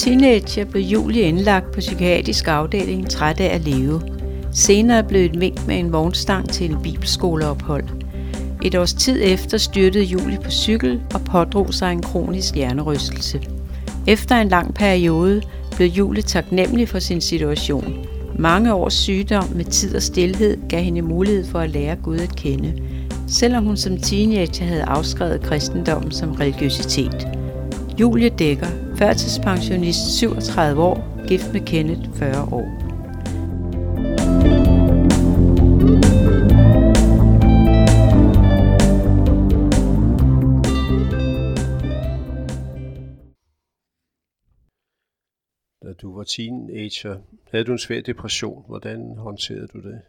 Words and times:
teenager 0.00 0.64
blev 0.64 0.82
Julie 0.82 1.22
indlagt 1.22 1.72
på 1.72 1.80
psykiatrisk 1.80 2.48
afdeling 2.48 3.10
træt 3.10 3.40
af 3.40 3.54
at 3.54 3.60
leve. 3.60 4.02
Senere 4.52 5.04
blev 5.04 5.24
et 5.24 5.40
vink 5.40 5.66
med 5.66 5.78
en 5.78 5.92
vognstang 5.92 6.48
til 6.48 6.70
en 6.70 6.82
bibelskoleophold. 6.82 7.84
Et 8.62 8.74
års 8.74 8.94
tid 8.94 9.20
efter 9.22 9.58
styrtede 9.58 10.04
Julie 10.04 10.38
på 10.44 10.50
cykel 10.50 11.00
og 11.14 11.20
pådrog 11.20 11.74
sig 11.74 11.92
en 11.92 12.02
kronisk 12.02 12.54
hjernerystelse. 12.54 13.40
Efter 14.06 14.36
en 14.36 14.48
lang 14.48 14.74
periode 14.74 15.42
blev 15.76 15.88
Julie 15.88 16.22
taknemmelig 16.22 16.88
for 16.88 16.98
sin 16.98 17.20
situation. 17.20 18.06
Mange 18.38 18.74
års 18.74 18.94
sygdom 18.94 19.44
med 19.54 19.64
tid 19.64 19.96
og 19.96 20.02
stillhed 20.02 20.58
gav 20.68 20.82
hende 20.82 21.02
mulighed 21.02 21.44
for 21.44 21.58
at 21.58 21.70
lære 21.70 21.96
Gud 21.96 22.18
at 22.18 22.36
kende, 22.36 22.82
selvom 23.28 23.64
hun 23.64 23.76
som 23.76 23.96
teenager 23.96 24.64
havde 24.64 24.82
afskrevet 24.82 25.42
kristendommen 25.42 26.12
som 26.12 26.32
religiøsitet. 26.32 27.39
Julie 28.00 28.30
Dækker, 28.38 28.66
førtidspensionist 28.98 30.18
37 30.18 30.82
år, 30.82 31.26
gift 31.28 31.52
med 31.52 31.60
Kenneth 31.66 32.10
40 32.14 32.42
år. 32.52 32.66
Da 45.82 45.92
du 46.02 46.16
var 46.16 46.24
teenager, 46.24 47.20
havde 47.50 47.64
du 47.64 47.72
en 47.72 47.78
svær 47.78 48.00
depression. 48.00 48.64
Hvordan 48.66 49.16
håndterede 49.16 49.66
du 49.66 49.78
det? 49.78 50.00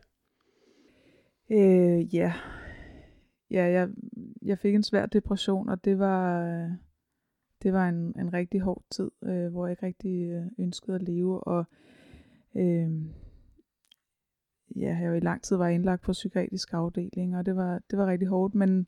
Øh, 1.51 2.15
ja, 2.15 2.33
ja 3.51 3.63
jeg, 3.63 3.89
jeg 4.41 4.59
fik 4.59 4.75
en 4.75 4.83
svær 4.83 5.05
depression, 5.05 5.69
og 5.69 5.85
det 5.85 5.99
var, 5.99 6.43
det 7.63 7.73
var 7.73 7.89
en, 7.89 8.19
en 8.19 8.33
rigtig 8.33 8.61
hård 8.61 8.83
tid, 8.91 9.11
øh, 9.23 9.51
hvor 9.51 9.65
jeg 9.65 9.71
ikke 9.71 9.85
rigtig 9.85 10.29
øh, 10.29 10.45
ønskede 10.59 10.95
at 10.95 11.03
leve, 11.03 11.43
og 11.43 11.65
øh, 12.55 12.91
ja, 14.75 14.97
jeg 14.97 15.07
jo 15.07 15.13
i 15.13 15.19
lang 15.19 15.43
tid 15.43 15.55
var 15.55 15.67
indlagt 15.67 16.01
på 16.01 16.11
psykiatrisk 16.11 16.73
afdeling, 16.73 17.37
og 17.37 17.45
det 17.45 17.55
var, 17.55 17.81
det 17.91 17.99
var 17.99 18.07
rigtig 18.07 18.27
hårdt, 18.27 18.55
men 18.55 18.87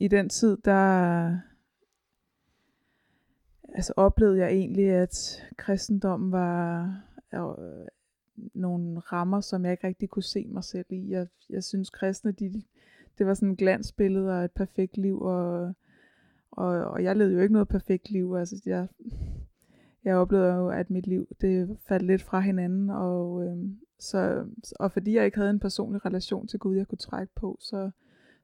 i 0.00 0.08
den 0.08 0.28
tid, 0.28 0.56
der 0.64 1.38
altså 3.74 3.92
oplevede 3.96 4.38
jeg 4.38 4.50
egentlig, 4.50 4.90
at 4.90 5.42
kristendommen 5.56 6.32
var 6.32 6.84
øh, 7.34 7.86
nogle 8.54 8.98
rammer, 8.98 9.40
som 9.40 9.64
jeg 9.64 9.72
ikke 9.72 9.86
rigtig 9.86 10.08
kunne 10.08 10.22
se 10.22 10.46
mig 10.48 10.64
selv 10.64 10.86
i. 10.90 11.10
Jeg, 11.10 11.26
jeg 11.50 11.64
synes, 11.64 11.90
kristne, 11.90 12.32
de, 12.32 12.62
det 13.18 13.26
var 13.26 13.34
sådan 13.34 13.52
et 13.52 13.58
glansbillede 13.58 14.38
og 14.38 14.44
et 14.44 14.52
perfekt 14.52 14.96
liv, 14.96 15.20
og, 15.20 15.74
og, 16.50 16.68
og 16.68 17.04
jeg 17.04 17.16
levede 17.16 17.34
jo 17.34 17.40
ikke 17.40 17.52
noget 17.52 17.68
perfekt 17.68 18.10
liv. 18.10 18.34
Altså, 18.38 18.62
jeg, 18.66 18.88
jeg 20.04 20.16
oplevede 20.16 20.54
jo, 20.54 20.68
at 20.68 20.90
mit 20.90 21.06
liv 21.06 21.28
det 21.40 21.78
faldt 21.88 22.06
lidt 22.06 22.22
fra 22.22 22.40
hinanden, 22.40 22.90
og, 22.90 23.44
øh, 23.44 23.56
så, 23.98 24.46
og 24.80 24.92
fordi 24.92 25.14
jeg 25.14 25.24
ikke 25.24 25.36
havde 25.36 25.50
en 25.50 25.60
personlig 25.60 26.04
relation 26.04 26.46
til 26.46 26.58
Gud, 26.58 26.76
jeg 26.76 26.86
kunne 26.86 26.98
trække 26.98 27.32
på, 27.34 27.56
så, 27.60 27.90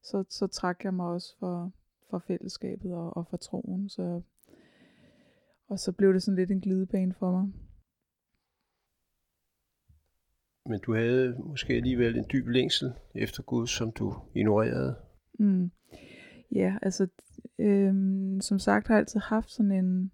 så, 0.03 0.25
så 0.29 0.47
trak 0.47 0.85
jeg 0.85 0.95
mig 0.95 1.07
også 1.07 1.37
for, 1.39 1.73
for 2.11 2.19
fællesskabet 2.19 2.95
og, 2.95 3.17
og 3.17 3.27
for 3.27 3.37
troen. 3.37 3.89
Så, 3.89 4.21
og 5.69 5.79
så 5.79 5.93
blev 5.93 6.13
det 6.13 6.23
sådan 6.23 6.39
lidt 6.39 6.51
en 6.51 6.61
glidebane 6.61 7.15
for 7.15 7.31
mig. 7.31 7.53
Men 10.67 10.81
du 10.81 10.95
havde 10.95 11.37
måske 11.39 11.73
alligevel 11.73 12.17
en 12.17 12.25
dyb 12.33 12.47
længsel 12.47 12.93
efter 13.15 13.43
Gud, 13.43 13.67
som 13.67 13.93
du 13.93 14.15
ignorerede. 14.35 14.97
Mm. 15.39 15.71
Ja, 16.53 16.77
altså 16.83 17.07
øhm, 17.59 18.41
som 18.41 18.59
sagt 18.59 18.87
har 18.87 18.95
jeg 18.95 19.01
altid 19.01 19.21
haft 19.21 19.51
sådan 19.51 19.73
en, 19.73 20.13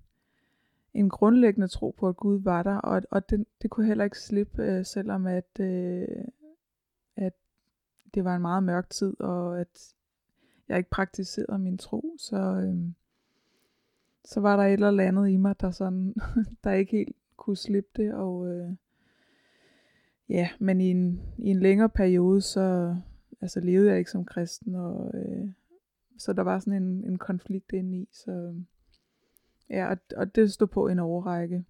en 0.94 1.08
grundlæggende 1.08 1.68
tro 1.68 1.94
på, 1.98 2.08
at 2.08 2.16
Gud 2.16 2.40
var 2.42 2.62
der, 2.62 2.76
og, 2.76 3.02
og 3.10 3.30
det, 3.30 3.46
det 3.62 3.70
kunne 3.70 3.86
heller 3.86 4.04
ikke 4.04 4.18
slippe, 4.18 4.62
øh, 4.62 4.84
selvom 4.84 5.26
at, 5.26 5.60
øh, 5.60 6.24
at 7.16 7.32
det 8.14 8.24
var 8.24 8.36
en 8.36 8.42
meget 8.42 8.62
mørk 8.62 8.90
tid, 8.90 9.20
og 9.20 9.60
at 9.60 9.94
jeg 10.68 10.78
ikke 10.78 10.90
praktiserede 10.90 11.58
min 11.58 11.78
tro, 11.78 12.14
så, 12.18 12.36
øh, 12.36 12.92
så 14.24 14.40
var 14.40 14.56
der 14.56 14.64
et 14.64 14.72
eller 14.72 15.04
andet 15.04 15.28
i 15.28 15.36
mig, 15.36 15.60
der, 15.60 15.70
sådan, 15.70 16.14
der 16.64 16.72
ikke 16.72 16.96
helt 16.96 17.16
kunne 17.36 17.56
slippe 17.56 17.90
det, 18.02 18.14
og 18.14 18.48
øh, 18.48 18.72
ja, 20.28 20.48
men 20.58 20.80
i 20.80 20.90
en, 20.90 21.20
i 21.38 21.50
en 21.50 21.60
længere 21.60 21.88
periode, 21.88 22.40
så 22.40 22.96
altså, 23.40 23.60
levede 23.60 23.90
jeg 23.90 23.98
ikke 23.98 24.10
som 24.10 24.24
kristen, 24.24 24.74
og 24.74 25.10
øh, 25.14 25.48
så 26.18 26.32
der 26.32 26.42
var 26.42 26.58
sådan 26.58 26.82
en, 26.82 27.04
en 27.04 27.18
konflikt 27.18 27.72
inde 27.72 27.98
i, 27.98 28.08
så 28.12 28.54
ja, 29.70 29.90
og, 29.90 29.96
og 30.16 30.34
det 30.34 30.52
stod 30.52 30.66
på 30.66 30.88
en 30.88 30.98
overrække. 30.98 31.64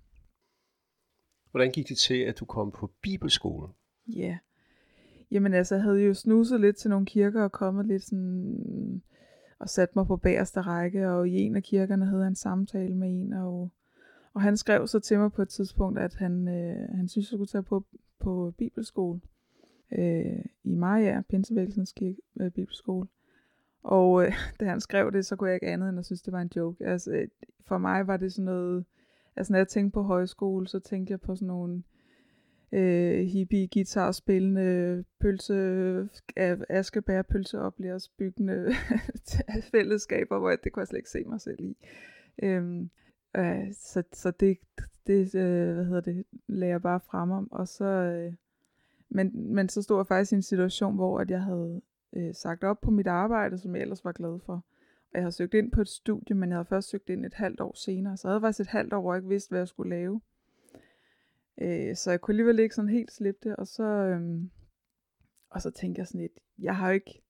Hvordan 1.50 1.70
gik 1.70 1.88
det 1.88 1.98
til, 1.98 2.20
at 2.20 2.38
du 2.38 2.44
kom 2.44 2.70
på 2.70 2.90
bibelskole? 3.02 3.68
Ja, 4.06 4.38
jamen 5.30 5.54
altså, 5.54 5.74
jeg 5.74 5.84
havde 5.84 6.02
jo 6.02 6.14
snuset 6.14 6.60
lidt 6.60 6.76
til 6.76 6.90
nogle 6.90 7.06
kirker 7.06 7.42
og 7.42 7.52
kommet 7.52 7.86
lidt 7.86 8.02
sådan 8.02 9.02
og 9.58 9.68
sat 9.68 9.96
mig 9.96 10.06
på 10.06 10.16
bagerste 10.16 10.60
række, 10.60 11.10
og 11.10 11.28
i 11.28 11.36
en 11.36 11.56
af 11.56 11.62
kirkerne 11.62 12.06
havde 12.06 12.20
jeg 12.20 12.28
en 12.28 12.34
samtale 12.34 12.94
med 12.94 13.08
en, 13.08 13.32
og, 13.32 13.70
og 14.34 14.42
han 14.42 14.56
skrev 14.56 14.86
så 14.86 15.00
til 15.00 15.18
mig 15.18 15.32
på 15.32 15.42
et 15.42 15.48
tidspunkt, 15.48 15.98
at 15.98 16.14
han, 16.14 16.48
øh, 16.48 16.88
han 16.96 17.08
synes, 17.08 17.30
jeg 17.30 17.36
skulle 17.36 17.46
tage 17.46 17.62
på, 17.62 17.86
på 18.20 18.54
bibelskole 18.58 19.20
øh, 19.92 20.44
i 20.64 20.74
Maja, 20.74 21.22
Pinsevægelsens 21.28 21.92
kirke, 21.92 22.22
øh, 22.40 22.50
bibelskole. 22.50 23.08
Og 23.88 24.24
øh, 24.24 24.32
da 24.60 24.64
han 24.64 24.80
skrev 24.80 25.12
det, 25.12 25.26
så 25.26 25.36
kunne 25.36 25.48
jeg 25.48 25.54
ikke 25.56 25.66
andet 25.66 25.88
end 25.88 25.98
at 25.98 26.04
synes, 26.04 26.22
det 26.22 26.32
var 26.32 26.40
en 26.40 26.50
joke. 26.56 26.86
Altså, 26.86 27.10
øh, 27.12 27.28
for 27.66 27.78
mig 27.78 28.06
var 28.06 28.16
det 28.16 28.32
sådan 28.32 28.44
noget, 28.44 28.84
altså 29.36 29.52
når 29.52 29.58
jeg 29.58 29.68
tænkte 29.68 29.94
på 29.94 30.02
højskole, 30.02 30.68
så 30.68 30.78
tænkte 30.78 31.10
jeg 31.10 31.20
på 31.20 31.34
sådan 31.34 31.48
nogle 31.48 31.82
øh, 32.72 33.26
hippie 33.26 33.68
guitar 33.72 34.12
spillende 34.12 35.04
pølse, 35.20 36.08
askebær 36.68 37.22
pølseoplæres 37.22 38.08
byggende 38.08 38.72
fællesskaber, 39.72 40.38
hvor 40.38 40.48
jeg, 40.48 40.58
det 40.64 40.72
kunne 40.72 40.80
jeg 40.80 40.88
slet 40.88 40.98
ikke 40.98 41.10
se 41.10 41.24
mig 41.24 41.40
selv 41.40 41.60
i. 41.60 41.76
Øhm, 42.42 42.90
øh, 43.36 43.72
så, 43.72 44.02
så 44.12 44.30
det, 44.30 44.58
det 45.06 45.34
øh, 45.34 45.74
hvad 45.74 45.84
hedder 45.84 46.00
det, 46.00 46.24
lagde 46.46 46.72
jeg 46.72 46.82
bare 46.82 47.00
frem 47.00 47.30
om, 47.30 47.52
og 47.52 47.68
så, 47.68 47.84
øh, 47.84 48.32
men, 49.08 49.54
men 49.54 49.68
så 49.68 49.82
stod 49.82 49.98
jeg 49.98 50.06
faktisk 50.06 50.32
i 50.32 50.34
en 50.34 50.42
situation, 50.42 50.94
hvor 50.94 51.20
at 51.20 51.30
jeg 51.30 51.42
havde 51.42 51.80
øh, 52.16 52.34
sagt 52.34 52.64
op 52.64 52.80
på 52.80 52.90
mit 52.90 53.06
arbejde, 53.06 53.58
som 53.58 53.74
jeg 53.74 53.82
ellers 53.82 54.04
var 54.04 54.12
glad 54.12 54.38
for. 54.46 54.52
Og 54.52 55.14
jeg 55.14 55.22
havde 55.22 55.32
søgt 55.32 55.54
ind 55.54 55.72
på 55.72 55.80
et 55.80 55.88
studie, 55.88 56.36
men 56.36 56.48
jeg 56.48 56.56
havde 56.56 56.68
først 56.68 56.88
søgt 56.90 57.08
ind 57.10 57.26
et 57.26 57.34
halvt 57.34 57.60
år 57.60 57.74
senere, 57.76 58.16
så 58.16 58.28
jeg 58.28 58.32
havde 58.32 58.40
faktisk 58.40 58.60
et 58.60 58.66
halvt 58.66 58.92
år, 58.92 59.00
hvor 59.00 59.14
jeg 59.14 59.18
ikke 59.18 59.28
vidste, 59.28 59.50
hvad 59.50 59.60
jeg 59.60 59.68
skulle 59.68 59.90
lave. 59.90 60.20
Øh, 61.60 61.96
så 61.96 62.10
jeg 62.10 62.20
kunne 62.20 62.32
alligevel 62.32 62.58
ikke 62.58 62.74
sådan 62.74 62.90
helt 62.90 63.12
slippe 63.12 63.48
det, 63.48 63.56
og 63.56 63.66
så, 63.66 63.84
øh, 63.84 64.42
og 65.50 65.62
så 65.62 65.70
tænkte 65.70 65.98
jeg 65.98 66.06
sådan 66.06 66.20
lidt, 66.20 66.38
jeg 66.58 66.76
har 66.76 66.88
jo 66.88 66.94
ikke 66.94 67.22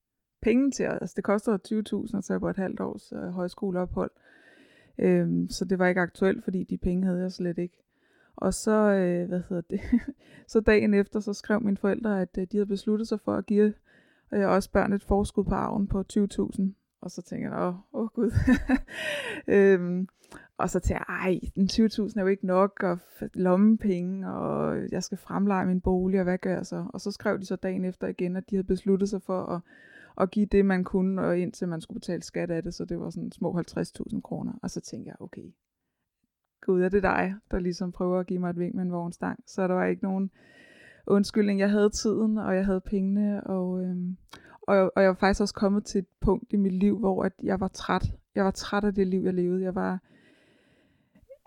penge 0.43 0.71
til, 0.71 0.83
altså 0.85 1.15
det 1.17 1.25
koster 1.25 2.07
20.000 2.09 2.19
at 2.19 2.25
tage 2.25 2.41
på 2.41 2.51
et 2.51 2.57
halvt 2.57 2.81
års 2.81 3.13
øh, 3.13 3.19
højskoleophold, 3.19 4.11
øh, 4.99 5.51
så 5.51 5.65
det 5.65 5.79
var 5.79 5.87
ikke 5.87 6.01
aktuelt, 6.01 6.45
fordi 6.45 6.65
de 6.65 6.79
penge 6.79 7.07
havde 7.07 7.21
jeg 7.21 7.33
slet 7.33 7.59
ikke. 7.59 7.83
Og 8.37 8.55
så, 8.55 8.73
øh, 8.73 9.29
hvad 9.29 9.43
hedder 9.49 9.63
det, 9.71 9.81
så 10.53 10.61
dagen 10.61 10.95
efter, 10.95 11.21
så 11.21 11.33
skrev 11.33 11.61
mine 11.61 11.77
forældre, 11.77 12.23
at 12.23 12.39
øh, 12.39 12.47
de 12.53 12.57
havde 12.57 12.67
besluttet 12.67 13.09
sig 13.09 13.21
for 13.21 13.35
at 13.35 13.47
give 13.47 13.75
øh, 14.33 14.49
også 14.49 14.71
børn 14.71 14.93
et 14.93 15.05
forskud 15.05 15.45
på 15.45 15.55
arven 15.55 15.87
på 15.87 16.05
20.000. 16.13 16.63
Og 17.01 17.11
så 17.11 17.23
tænker 17.23 17.51
jeg, 17.51 17.59
åh, 17.59 17.75
oh, 17.93 18.09
gud. 18.09 18.33
øhm, 19.57 20.09
og 20.59 20.71
så 20.71 20.81
tænker 20.81 21.05
jeg, 21.09 21.17
ej, 21.19 21.41
20.000 21.59 22.19
er 22.19 22.21
jo 22.21 22.27
ikke 22.27 22.47
nok, 22.47 22.83
og 22.83 22.99
lommepenge, 23.35 24.29
og 24.29 24.79
jeg 24.93 25.03
skal 25.03 25.19
fremleje 25.19 25.67
min 25.67 25.81
bolig, 25.81 26.21
og 26.21 26.25
hvad 26.25 26.39
gør 26.39 26.55
jeg 26.55 26.67
så? 26.67 26.87
Og 26.95 27.01
så 27.01 27.11
skrev 27.11 27.39
de 27.39 27.47
så 27.47 27.57
dagen 27.57 27.85
efter 27.85 28.09
igen, 28.09 28.37
at 28.37 28.51
de 28.51 28.57
havde 28.57 28.67
besluttet 28.67 29.09
sig 29.09 29.23
for 29.23 29.47
at, 29.47 29.61
at 30.21 30.31
give 30.31 30.47
det, 30.47 30.65
man 30.65 30.85
kunne, 30.85 31.23
og 31.23 31.39
indtil 31.39 31.69
man 31.69 31.81
skulle 31.81 32.01
betale 32.01 32.23
skat 32.23 32.51
af 32.51 32.63
det, 32.63 32.75
så 32.75 32.85
det 32.85 33.01
var 33.01 33.11
sådan 33.11 33.33
små 33.33 33.61
50.000 33.61 34.21
kroner. 34.21 34.53
Og 34.63 34.71
så 34.71 34.81
tænkte 34.81 35.09
jeg, 35.09 35.17
okay, 35.21 35.55
gud, 36.61 36.83
er 36.83 36.89
det 36.89 37.03
dig, 37.03 37.35
der 37.51 37.59
ligesom 37.59 37.93
prøver 37.93 38.21
at 38.21 38.27
give 38.27 38.39
mig 38.39 38.51
et 38.51 38.59
vink 38.59 38.75
med 38.75 38.83
en 38.83 38.93
vognstang? 38.93 39.45
Så 39.47 39.69
der 39.69 39.75
var 39.75 39.85
ikke 39.85 40.03
nogen 40.03 40.31
undskyldning. 41.11 41.61
Jeg 41.61 41.71
havde 41.71 41.91
tiden, 41.91 42.39
og 42.39 42.57
jeg 42.57 42.67
havde 42.67 42.81
pengene, 42.81 43.45
og, 43.45 43.83
øhm, 43.83 44.17
og, 44.63 44.93
og 44.97 45.03
jeg 45.03 45.09
var 45.09 45.15
faktisk 45.15 45.41
også 45.41 45.55
kommet 45.55 45.85
til 45.85 45.99
et 45.99 46.07
punkt 46.21 46.53
i 46.53 46.57
mit 46.57 46.73
liv, 46.73 46.99
hvor 46.99 47.25
at 47.25 47.33
jeg 47.43 47.61
var 47.61 47.69
træt. 47.69 48.05
Jeg 48.35 48.45
var 48.45 48.51
træt 48.51 48.85
af 48.85 48.95
det 48.95 49.07
liv, 49.07 49.23
jeg 49.23 49.35
levede. 49.35 49.63
Jeg 49.63 49.75
var... 49.75 49.99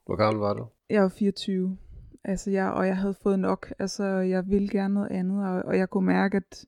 Hvor 0.06 0.16
gammel 0.16 0.40
var 0.40 0.54
du? 0.54 0.66
Jeg 0.90 1.02
var 1.02 1.10
24. 1.10 1.78
Altså, 2.24 2.52
jeg, 2.52 2.72
og 2.72 2.88
jeg 2.88 2.98
havde 2.98 3.14
fået 3.14 3.40
nok. 3.40 3.74
Altså, 3.80 4.04
jeg 4.06 4.48
ville 4.48 4.70
gerne 4.70 4.94
noget 4.94 5.12
andet, 5.12 5.46
og, 5.46 5.62
og 5.66 5.78
jeg 5.78 5.90
kunne 5.90 6.06
mærke, 6.06 6.38
at, 6.38 6.66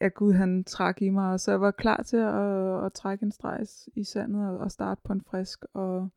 at 0.00 0.14
Gud 0.14 0.32
han 0.32 0.64
trak 0.64 1.02
i 1.02 1.08
mig, 1.08 1.32
og 1.32 1.40
så 1.40 1.50
jeg 1.50 1.60
var 1.60 1.70
klar 1.70 2.02
til 2.02 2.16
at, 2.16 2.84
at 2.84 2.92
trække 2.92 3.22
en 3.24 3.32
streg 3.32 3.66
i 3.96 4.04
sandet 4.04 4.48
og, 4.48 4.58
og 4.58 4.70
starte 4.70 5.00
på 5.04 5.12
en 5.12 5.22
frisk, 5.30 5.64
og, 5.74 6.08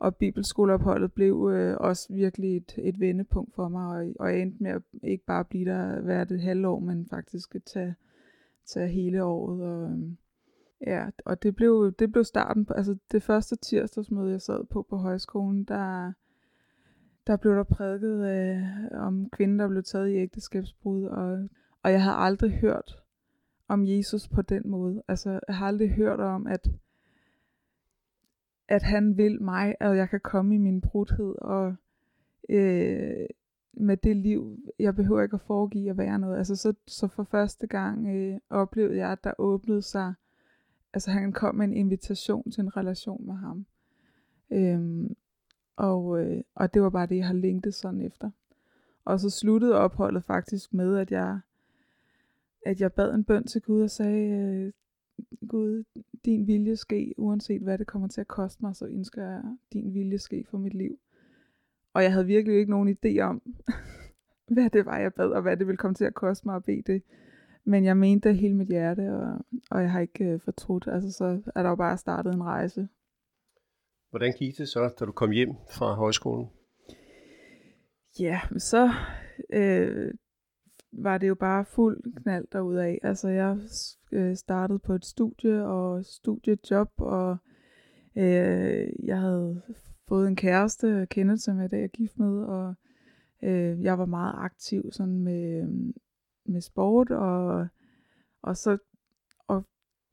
og 0.00 0.16
bibelskoleopholdet 0.16 1.12
blev 1.12 1.50
øh, 1.52 1.76
også 1.80 2.12
virkelig 2.12 2.56
et, 2.56 2.74
et 2.78 3.00
vendepunkt 3.00 3.54
for 3.54 3.68
mig, 3.68 3.86
og, 3.86 4.12
og 4.20 4.32
jeg 4.32 4.42
endte 4.42 4.62
med 4.62 4.70
at 4.70 4.82
ikke 5.02 5.24
bare 5.24 5.44
blive 5.44 5.64
der 5.64 6.00
hvert 6.00 6.32
et 6.32 6.40
halvår, 6.40 6.78
men 6.78 7.06
faktisk 7.10 7.56
tage, 7.66 7.94
tage 8.66 8.88
hele 8.88 9.24
året. 9.24 9.62
Og, 9.62 9.90
øh, 9.90 9.98
ja, 10.86 11.06
og 11.24 11.42
det 11.42 11.56
blev, 11.56 11.92
det 11.98 12.12
blev 12.12 12.24
starten 12.24 12.64
på, 12.64 12.72
altså 12.72 12.96
det 13.12 13.22
første 13.22 13.56
tirsdagsmøde, 13.56 14.30
jeg 14.30 14.40
sad 14.40 14.64
på 14.64 14.82
på 14.82 14.96
højskolen, 14.96 15.64
der, 15.64 16.12
der 17.26 17.36
blev 17.36 17.54
der 17.54 17.62
prædiket 17.62 18.26
øh, 18.26 18.62
om 19.00 19.30
kvinder, 19.30 19.64
der 19.64 19.68
blev 19.68 19.82
taget 19.82 20.08
i 20.08 20.16
ægteskabsbrud, 20.16 21.04
og, 21.04 21.48
og 21.82 21.92
jeg 21.92 22.02
havde 22.02 22.16
aldrig 22.16 22.50
hørt 22.50 23.02
om 23.68 23.84
Jesus 23.84 24.28
på 24.28 24.42
den 24.42 24.62
måde. 24.64 25.02
Altså, 25.08 25.40
jeg 25.48 25.56
har 25.56 25.66
aldrig 25.66 25.90
hørt 25.90 26.20
om, 26.20 26.46
at, 26.46 26.68
at 28.68 28.82
han 28.82 29.16
vil 29.16 29.42
mig, 29.42 29.74
og 29.80 29.96
jeg 29.96 30.08
kan 30.08 30.20
komme 30.20 30.54
i 30.54 30.58
min 30.58 30.80
brudhed, 30.80 31.34
og 31.38 31.74
øh, 32.48 33.26
med 33.72 33.96
det 33.96 34.16
liv, 34.16 34.58
jeg 34.78 34.94
behøver 34.94 35.22
ikke 35.22 35.34
at 35.34 35.40
foregive 35.40 35.90
at 35.90 35.98
være 35.98 36.18
noget. 36.18 36.38
Altså, 36.38 36.56
så, 36.56 36.74
så 36.86 37.08
for 37.08 37.24
første 37.24 37.66
gang 37.66 38.16
øh, 38.16 38.38
oplevede 38.50 38.96
jeg, 38.96 39.12
at 39.12 39.24
der 39.24 39.32
åbnede 39.38 39.82
sig, 39.82 40.14
altså 40.92 41.10
han 41.10 41.32
kom 41.32 41.54
med 41.54 41.66
en 41.66 41.74
invitation 41.74 42.50
til 42.50 42.60
en 42.60 42.76
relation 42.76 43.26
med 43.26 43.34
ham. 43.34 43.66
Øhm, 44.50 45.16
og, 45.76 46.20
øh, 46.20 46.42
og 46.54 46.74
det 46.74 46.82
var 46.82 46.90
bare 46.90 47.06
det, 47.06 47.16
jeg 47.16 47.26
har 47.26 47.34
længtet 47.34 47.74
sådan 47.74 48.00
efter. 48.00 48.30
Og 49.04 49.20
så 49.20 49.30
sluttede 49.30 49.74
opholdet 49.74 50.24
faktisk 50.24 50.74
med, 50.74 50.96
at 50.96 51.10
jeg, 51.10 51.40
at 52.66 52.80
jeg 52.80 52.92
bad 52.92 53.14
en 53.14 53.24
bøn 53.24 53.44
til 53.44 53.62
Gud 53.62 53.82
og 53.82 53.90
sagde, 53.90 54.30
øh, 54.30 54.72
Gud, 55.48 55.84
din 56.26 56.46
vilje 56.46 56.76
ske, 56.76 57.14
uanset 57.16 57.62
hvad 57.62 57.78
det 57.78 57.86
kommer 57.86 58.08
til 58.08 58.20
at 58.20 58.28
koste 58.28 58.64
mig, 58.64 58.76
så 58.76 58.86
ønsker 58.86 59.22
jeg 59.22 59.42
din 59.72 59.94
vilje 59.94 60.18
ske 60.18 60.44
for 60.50 60.58
mit 60.58 60.74
liv. 60.74 60.98
Og 61.94 62.02
jeg 62.02 62.12
havde 62.12 62.26
virkelig 62.26 62.58
ikke 62.58 62.70
nogen 62.70 62.96
idé 62.96 63.20
om, 63.20 63.42
hvad 64.54 64.70
det 64.70 64.86
var, 64.86 64.98
jeg 64.98 65.14
bad, 65.14 65.30
og 65.30 65.42
hvad 65.42 65.56
det 65.56 65.66
ville 65.66 65.76
komme 65.76 65.94
til 65.94 66.04
at 66.04 66.14
koste 66.14 66.48
mig 66.48 66.56
at 66.56 66.64
bede 66.64 66.82
det. 66.82 67.02
Men 67.64 67.84
jeg 67.84 67.96
mente 67.96 68.28
det 68.28 68.38
hele 68.38 68.54
mit 68.54 68.68
hjerte, 68.68 69.14
og, 69.14 69.38
og 69.70 69.82
jeg 69.82 69.90
har 69.90 70.00
ikke 70.00 70.24
øh, 70.24 70.40
fortrudt. 70.40 70.88
Altså, 70.88 71.12
så 71.12 71.42
er 71.54 71.62
der 71.62 71.70
jo 71.70 71.76
bare 71.76 71.98
startet 71.98 72.34
en 72.34 72.42
rejse. 72.42 72.88
Hvordan 74.10 74.32
gik 74.32 74.58
det 74.58 74.68
så, 74.68 74.94
da 75.00 75.04
du 75.04 75.12
kom 75.12 75.30
hjem 75.30 75.54
fra 75.70 75.94
højskolen? 75.94 76.46
Ja, 78.20 78.40
så 78.58 78.90
øh, 79.52 80.14
var 80.98 81.18
det 81.18 81.28
jo 81.28 81.34
bare 81.34 81.64
fuld 81.64 82.22
knald 82.22 82.78
af. 82.78 82.98
Altså 83.02 83.28
jeg 83.28 83.58
øh, 84.12 84.36
startede 84.36 84.78
på 84.78 84.92
et 84.94 85.04
studie 85.04 85.66
og 85.66 86.04
studiejob, 86.04 86.90
og 86.96 87.36
øh, 88.16 88.88
jeg 89.04 89.20
havde 89.20 89.62
fået 90.08 90.28
en 90.28 90.36
kæreste, 90.36 91.06
Kenneth, 91.10 91.40
som 91.40 91.56
jeg 91.56 91.64
i 91.64 91.68
dag 91.68 91.84
er 91.84 91.88
gift 91.88 92.18
med, 92.18 92.42
og 92.42 92.74
øh, 93.42 93.82
jeg 93.82 93.98
var 93.98 94.06
meget 94.06 94.34
aktiv 94.36 94.92
sådan 94.92 95.18
med, 95.18 95.68
med 96.44 96.60
sport, 96.60 97.10
og, 97.10 97.66
og 98.42 98.56
så 98.56 98.78
og 99.48 99.66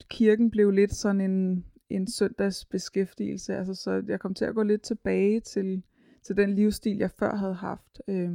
kirken 0.10 0.52
blev 0.52 0.72
lidt 0.72 0.94
sådan 0.94 1.22
en, 1.22 1.66
en 1.90 2.08
søndags 2.08 2.66
beskæftigelse, 2.66 3.56
altså 3.56 3.76
så 3.76 4.04
jeg 4.08 4.20
kom 4.20 4.34
til 4.34 4.46
at 4.46 4.56
gå 4.56 4.64
lidt 4.64 4.82
tilbage 4.82 5.40
til, 5.40 5.84
til 6.26 6.38
den 6.38 6.54
livsstil, 6.54 6.98
jeg 6.98 7.12
før 7.12 7.36
havde 7.36 7.54
haft, 7.54 8.02
øh, 8.08 8.32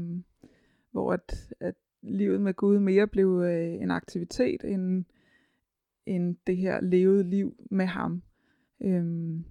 hvor 0.92 1.12
at, 1.12 1.52
at 1.60 1.74
livet 2.02 2.40
med 2.40 2.54
Gud 2.54 2.78
mere 2.78 3.06
blev 3.06 3.42
øh, 3.44 3.82
en 3.82 3.90
aktivitet, 3.90 4.64
end, 4.64 5.04
end 6.06 6.36
det 6.46 6.56
her 6.56 6.80
levede 6.80 7.30
liv 7.30 7.56
med 7.70 7.86
ham. 7.86 8.22
Øhm, 8.82 9.44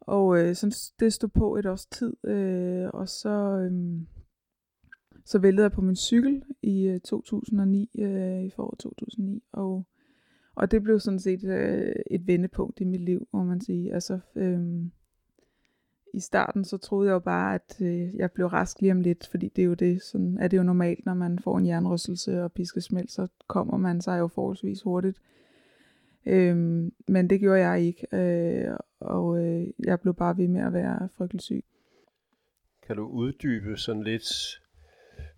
og 0.00 0.38
øh, 0.38 0.54
så 0.54 0.92
det 1.00 1.12
stod 1.12 1.28
på 1.28 1.56
et 1.56 1.66
års 1.66 1.86
tid, 1.86 2.26
øh, 2.26 2.88
og 2.94 3.08
så, 3.08 3.58
øh, 3.58 4.00
så 5.24 5.38
væltede 5.38 5.64
jeg 5.64 5.72
på 5.72 5.80
min 5.80 5.96
cykel 5.96 6.42
i 6.62 6.86
øh, 6.86 7.00
2009, 7.00 7.90
øh, 7.98 8.44
i 8.44 8.50
foråret 8.50 8.78
2009, 8.78 9.42
og, 9.52 9.86
og 10.54 10.70
det 10.70 10.82
blev 10.82 11.00
sådan 11.00 11.20
set 11.20 11.44
øh, 11.44 11.94
et 12.10 12.26
vendepunkt 12.26 12.80
i 12.80 12.84
mit 12.84 13.00
liv, 13.00 13.28
må 13.32 13.44
man 13.44 13.60
sige. 13.60 13.94
Altså, 13.94 14.18
øh, 14.36 14.86
i 16.14 16.20
starten, 16.20 16.64
så 16.64 16.78
troede 16.78 17.08
jeg 17.08 17.14
jo 17.14 17.18
bare, 17.18 17.54
at 17.54 17.76
øh, 17.80 18.14
jeg 18.14 18.32
blev 18.32 18.46
rask 18.46 18.80
lige 18.80 18.92
om 18.92 19.00
lidt, 19.00 19.26
fordi 19.26 19.48
det 19.48 19.62
er 19.62 19.66
jo 19.66 19.74
det, 19.74 20.02
sådan 20.02 20.38
er 20.40 20.48
det 20.48 20.56
jo 20.56 20.62
normalt, 20.62 21.06
når 21.06 21.14
man 21.14 21.38
får 21.38 21.58
en 21.58 21.66
jernrystelse 21.66 22.42
og 22.42 22.52
piskesmæld, 22.52 23.08
så 23.08 23.26
kommer 23.48 23.76
man 23.76 24.00
sig 24.00 24.18
jo 24.18 24.28
forholdsvis 24.28 24.82
hurtigt. 24.82 25.18
Øhm, 26.26 26.92
men 27.08 27.30
det 27.30 27.40
gjorde 27.40 27.68
jeg 27.68 27.80
ikke, 27.80 28.06
øh, 28.12 28.76
og 29.00 29.44
øh, 29.44 29.66
jeg 29.78 30.00
blev 30.00 30.14
bare 30.14 30.36
ved 30.36 30.48
med 30.48 30.60
at 30.60 30.72
være 30.72 31.08
frygtelig 31.16 31.40
syg. 31.40 31.64
Kan 32.86 32.96
du 32.96 33.06
uddybe 33.06 33.76
sådan 33.76 34.02
lidt, 34.02 34.60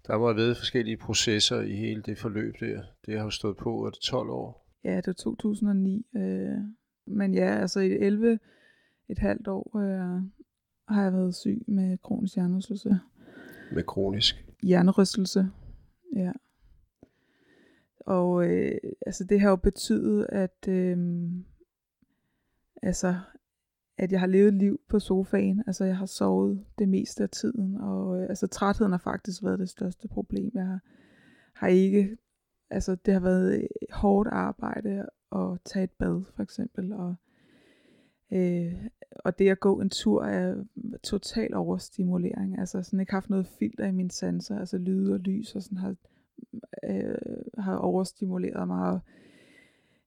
der 0.07 0.19
må 0.19 0.27
have 0.27 0.37
været 0.37 0.57
forskellige 0.57 0.97
processer 0.97 1.61
i 1.61 1.77
hele 1.77 2.03
det 2.03 2.19
forløb 2.19 2.55
der. 2.61 2.83
Det 3.07 3.17
har 3.17 3.25
jo 3.25 3.31
stået 3.31 3.57
på, 3.57 3.87
er 3.87 3.91
det 3.91 4.01
12 4.01 4.31
år? 4.31 4.67
Ja, 4.85 4.97
det 4.97 5.07
var 5.07 5.13
2009. 5.13 6.07
Øh, 6.17 6.59
men 7.07 7.35
ja, 7.35 7.61
altså 7.61 7.81
i 7.81 7.93
11 7.93 8.39
et 9.09 9.19
halvt 9.19 9.49
år 9.49 9.79
øh, 9.79 10.23
har 10.89 11.03
jeg 11.03 11.13
været 11.13 11.35
syg 11.35 11.65
med 11.67 11.99
kronisk 11.99 12.35
hjernerystelse. 12.35 12.99
Med 13.73 13.83
kronisk? 13.83 14.47
Hjernerystelse, 14.63 15.51
ja. 16.17 16.33
Og 18.01 18.49
øh, 18.49 18.79
altså 19.07 19.25
det 19.25 19.41
har 19.41 19.51
jo 19.51 19.57
betydet, 19.57 20.27
at 20.29 20.69
øh, 20.69 20.99
altså 22.83 23.15
at 23.99 24.13
jeg 24.13 24.21
har 24.21 24.27
levet 24.27 24.49
et 24.49 24.55
liv 24.55 24.81
på 24.89 24.99
sofaen. 24.99 25.63
Altså 25.67 25.85
jeg 25.85 25.97
har 25.97 26.07
sovet 26.07 26.65
det 26.79 26.89
meste 26.89 27.23
af 27.23 27.31
tiden, 27.31 27.77
og 27.77 28.21
øh, 28.21 28.29
altså 28.29 28.47
trætheden 28.47 28.93
har 28.93 28.99
faktisk 28.99 29.43
været 29.43 29.59
det 29.59 29.69
største 29.69 30.09
problem. 30.09 30.51
Jeg 30.55 30.67
har, 30.67 30.81
har 31.55 31.69
ikke, 31.69 32.17
altså 32.71 32.95
det 32.95 33.15
har 33.15 33.21
været 33.21 33.69
hårdt 33.93 34.29
arbejde 34.29 35.09
at 35.33 35.59
tage 35.65 35.85
et 35.85 35.91
bad 35.91 36.25
for 36.35 36.43
eksempel, 36.43 36.93
og 36.93 37.15
øh, 38.33 38.75
og 39.11 39.39
det 39.39 39.49
at 39.49 39.61
gå 39.61 39.81
en 39.81 39.91
tur 39.91 40.25
er 40.25 40.65
total 41.03 41.55
overstimulering. 41.55 42.59
Altså 42.59 42.83
sådan 42.83 43.01
ikke 43.01 43.13
haft 43.13 43.31
noget 43.31 43.47
filter 43.47 43.87
i 43.87 43.93
mine 43.93 44.11
sanser, 44.11 44.59
altså 44.59 44.79
lyd 44.79 45.11
og 45.11 45.19
lys 45.19 45.55
og 45.55 45.63
sådan 45.63 45.79
har 45.79 45.95
øh, 46.85 47.15
har 47.59 47.77
overstimuleret 47.77 48.69
mig. 48.69 48.91
Og, 48.93 49.01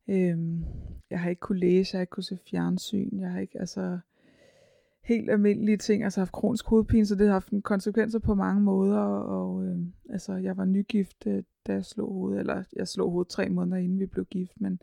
øh, 0.08 0.38
jeg 1.10 1.20
har 1.20 1.30
ikke 1.30 1.40
kunne 1.40 1.60
læse, 1.60 1.96
jeg 1.96 2.00
har 2.00 2.02
ikke 2.02 2.12
kunne 2.12 2.24
se 2.24 2.38
fjernsyn, 2.50 3.20
jeg 3.20 3.32
har 3.32 3.40
ikke, 3.40 3.60
altså 3.60 4.00
helt 5.04 5.30
almindelige 5.30 5.78
ting, 5.78 6.04
altså 6.04 6.20
haft 6.20 6.32
kronisk 6.32 6.68
hovedpine, 6.68 7.06
så 7.06 7.16
det 7.16 7.26
har 7.26 7.34
haft 7.34 7.54
konsekvenser 7.64 8.20
på 8.20 8.36
mange 8.36 8.62
måder, 8.62 9.00
og 9.00 9.66
øh, 9.66 9.80
altså 10.10 10.36
jeg 10.36 10.58
var 10.58 10.66
nygift, 10.66 11.28
øh, 11.28 11.44
da 11.68 11.74
jeg 11.74 11.86
slog 11.86 12.14
hovedet, 12.14 12.40
eller 12.40 12.64
jeg 12.76 12.88
slog 12.88 13.12
hovedet 13.12 13.32
tre 13.32 13.50
måneder 13.50 13.78
inden 13.78 14.00
vi 14.00 14.06
blev 14.06 14.26
gift, 14.26 14.62
men 14.62 14.82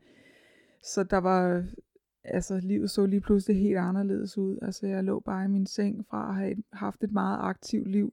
så 0.82 1.04
der 1.04 1.18
var, 1.18 1.64
altså 2.28 2.58
livet 2.58 2.90
så 2.90 3.06
lige 3.06 3.20
pludselig 3.20 3.62
helt 3.62 3.78
anderledes 3.78 4.38
ud, 4.38 4.58
altså 4.62 4.86
jeg 4.86 5.04
lå 5.04 5.20
bare 5.20 5.44
i 5.44 5.48
min 5.48 5.66
seng 5.66 6.06
fra 6.06 6.28
at 6.28 6.34
have 6.34 6.56
haft 6.72 7.04
et 7.04 7.12
meget 7.12 7.38
aktivt 7.40 7.88
liv, 7.88 8.12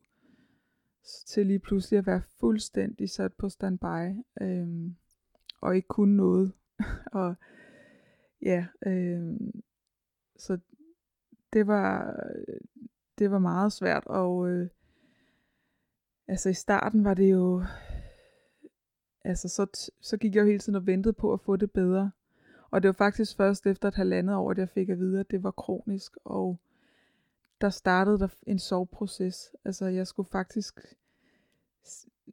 til 1.28 1.48
lige 1.48 1.60
pludselig 1.60 1.98
at 1.98 2.06
være 2.06 2.22
fuldstændig 2.40 3.10
sat 3.10 3.34
på 3.34 3.50
standby, 3.50 4.24
øhm, 4.42 4.96
og 5.62 5.76
ikke 5.76 5.88
kunne 5.88 6.16
noget. 6.18 6.52
og 7.22 7.36
ja, 8.42 8.66
øhm, 8.86 9.64
så 10.38 10.58
det 11.54 11.68
var, 11.68 12.20
det 13.20 13.32
var 13.32 13.40
meget 13.40 13.72
svært, 13.72 14.04
og 14.06 14.50
øh, 14.50 14.70
altså 16.28 16.50
i 16.50 16.54
starten 16.54 17.04
var 17.04 17.14
det 17.14 17.32
jo, 17.32 17.64
altså 19.24 19.50
så, 19.50 19.90
så 20.02 20.18
gik 20.18 20.36
jeg 20.36 20.42
jo 20.42 20.48
hele 20.48 20.60
tiden 20.60 20.76
og 20.76 20.88
ventede 20.88 21.14
på 21.14 21.34
at 21.34 21.42
få 21.42 21.56
det 21.56 21.72
bedre. 21.72 22.12
Og 22.74 22.84
det 22.84 22.88
var 22.88 22.94
faktisk 22.94 23.38
først 23.38 23.68
efter 23.68 23.88
et 23.88 23.96
halvandet 23.96 24.36
år, 24.36 24.52
at 24.52 24.58
jeg 24.58 24.70
fik 24.70 24.90
at 24.90 25.00
vide, 25.00 25.20
at 25.20 25.32
det 25.32 25.44
var 25.44 25.52
kronisk, 25.52 26.18
og 26.26 26.60
der 27.62 27.70
startede 27.70 28.20
der 28.20 28.28
en 28.48 28.60
soveproces. 28.60 29.56
Altså 29.66 29.86
jeg 29.86 30.08
skulle 30.08 30.30
faktisk 30.32 30.80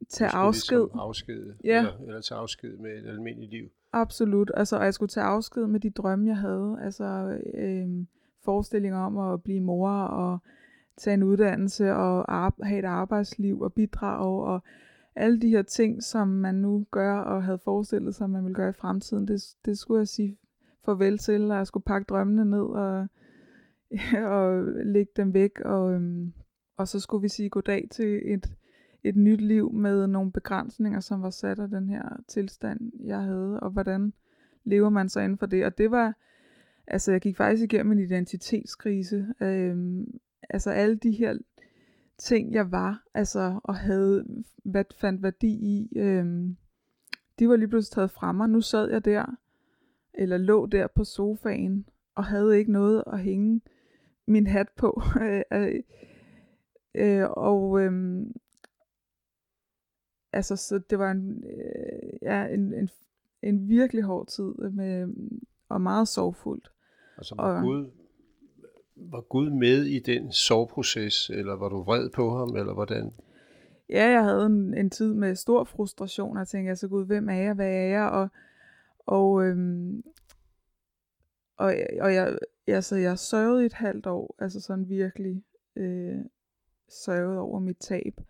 tage 0.09 0.27
ligesom 0.27 0.29
afsked. 0.33 0.77
Ligesom 0.77 0.99
afsked 0.99 1.53
ja. 1.63 1.77
eller, 1.77 1.97
eller 2.07 2.21
tage 2.21 2.39
afsked 2.39 2.77
med 2.77 2.91
et 2.91 3.07
almindeligt 3.07 3.51
liv. 3.51 3.69
Absolut. 3.93 4.51
Altså, 4.53 4.77
og 4.77 4.85
jeg 4.85 4.93
skulle 4.93 5.09
tage 5.09 5.25
afsked 5.25 5.67
med 5.67 5.79
de 5.79 5.89
drømme, 5.89 6.27
jeg 6.27 6.37
havde. 6.37 6.77
Altså 6.81 7.37
øh, 7.53 8.05
forestillinger 8.43 8.99
om 8.99 9.17
at 9.17 9.43
blive 9.43 9.61
mor 9.61 9.91
og 9.91 10.39
tage 10.97 11.13
en 11.13 11.23
uddannelse 11.23 11.93
og 11.93 12.25
have 12.63 12.79
et 12.79 12.85
arbejdsliv 12.85 13.61
og 13.61 13.73
bidrage 13.73 14.45
og 14.45 14.63
alle 15.15 15.41
de 15.41 15.49
her 15.49 15.61
ting, 15.61 16.03
som 16.03 16.27
man 16.27 16.55
nu 16.55 16.85
gør 16.91 17.17
og 17.17 17.43
havde 17.43 17.59
forestillet 17.59 18.15
sig, 18.15 18.29
man 18.29 18.43
ville 18.43 18.55
gøre 18.55 18.69
i 18.69 18.79
fremtiden, 18.79 19.27
det, 19.27 19.41
det 19.65 19.77
skulle 19.77 19.99
jeg 19.99 20.07
sige 20.07 20.37
farvel 20.85 21.17
til, 21.17 21.51
og 21.51 21.57
jeg 21.57 21.67
skulle 21.67 21.83
pakke 21.83 22.05
drømmene 22.09 22.45
ned 22.45 22.63
og 22.63 23.07
og 24.37 24.63
lægge 24.85 25.11
dem 25.15 25.33
væk, 25.33 25.59
og, 25.59 25.93
øhm, 25.93 26.33
og 26.77 26.87
så 26.87 26.99
skulle 26.99 27.21
vi 27.21 27.29
sige 27.29 27.49
goddag 27.49 27.87
til 27.91 28.33
et, 28.33 28.53
et 29.03 29.15
nyt 29.15 29.41
liv 29.41 29.73
med 29.73 30.07
nogle 30.07 30.31
begrænsninger, 30.31 30.99
som 30.99 31.21
var 31.21 31.29
sat 31.29 31.59
af 31.59 31.69
den 31.69 31.89
her 31.89 32.03
tilstand, 32.27 32.91
jeg 33.03 33.21
havde, 33.21 33.59
og 33.59 33.69
hvordan 33.69 34.13
lever 34.63 34.89
man 34.89 35.09
så 35.09 35.19
inden 35.19 35.37
for 35.37 35.45
det. 35.45 35.65
Og 35.65 35.77
det 35.77 35.91
var, 35.91 36.17
altså 36.87 37.11
jeg 37.11 37.21
gik 37.21 37.37
faktisk 37.37 37.63
igennem 37.63 37.91
en 37.91 37.99
identitetskrise, 37.99 39.27
øhm, 39.41 40.19
altså 40.49 40.69
alle 40.69 40.95
de 40.95 41.11
her 41.11 41.37
ting, 42.21 42.53
jeg 42.53 42.71
var, 42.71 43.03
altså 43.13 43.59
og 43.63 43.75
havde, 43.75 44.25
hvad 44.63 44.85
fandt 44.95 45.23
værdi 45.23 45.51
i, 45.51 45.97
øhm, 45.97 46.57
de 47.39 47.49
var 47.49 47.55
lige 47.55 47.67
pludselig 47.67 47.95
taget 47.95 48.11
fra 48.11 48.31
mig. 48.31 48.49
Nu 48.49 48.61
sad 48.61 48.89
jeg 48.89 49.05
der, 49.05 49.25
eller 50.13 50.37
lå 50.37 50.65
der 50.65 50.87
på 50.87 51.03
sofaen, 51.03 51.85
og 52.15 52.25
havde 52.25 52.57
ikke 52.57 52.71
noget 52.71 53.03
at 53.07 53.19
hænge 53.19 53.61
min 54.27 54.47
hat 54.47 54.67
på. 54.77 55.01
Øh, 55.51 55.83
Øh, 56.95 57.29
og 57.29 57.81
øhm, 57.81 58.35
altså, 60.31 60.55
så 60.55 60.79
det 60.89 60.99
var 60.99 61.11
en, 61.11 61.43
øh, 61.43 62.13
ja, 62.21 62.47
en, 62.47 62.73
en, 62.73 62.89
en 63.41 63.69
virkelig 63.69 64.03
hård 64.03 64.27
tid 64.27 64.53
med, 64.69 65.13
og 65.69 65.81
meget 65.81 66.07
sorgfuldt. 66.07 66.71
Altså 67.17 67.35
var, 67.35 67.57
og, 67.57 67.63
Gud, 67.63 67.91
var 69.11 69.21
Gud 69.21 69.49
med 69.49 69.85
i 69.85 69.99
den 69.99 70.31
sorgproces, 70.31 71.29
eller 71.29 71.55
var 71.55 71.69
du 71.69 71.83
vred 71.83 72.09
på 72.09 72.37
ham, 72.37 72.55
eller 72.55 72.73
hvordan? 72.73 73.11
Ja, 73.89 74.09
jeg 74.09 74.23
havde 74.23 74.45
en, 74.45 74.77
en 74.77 74.89
tid 74.89 75.13
med 75.13 75.35
stor 75.35 75.63
frustration, 75.63 76.37
og 76.37 76.39
jeg 76.39 76.47
tænkte, 76.47 76.69
altså 76.69 76.87
Gud, 76.87 77.05
hvem 77.05 77.29
er 77.29 77.35
jeg, 77.35 77.53
hvad 77.53 77.73
er 77.73 77.87
jeg? 77.87 78.09
Og, 78.09 78.29
og, 79.05 79.45
øhm, 79.45 80.03
og, 81.57 81.73
og 82.01 82.13
jeg, 82.13 82.37
altså, 82.67 82.95
jeg 82.95 83.19
sørgede 83.19 83.63
i 83.63 83.65
et 83.65 83.73
halvt 83.73 84.07
år, 84.07 84.35
altså 84.39 84.61
sådan 84.61 84.89
virkelig 84.89 85.43
øh, 85.75 86.19
sørgede 86.89 87.39
over 87.39 87.59
mit 87.59 87.77
tab. 87.77 88.21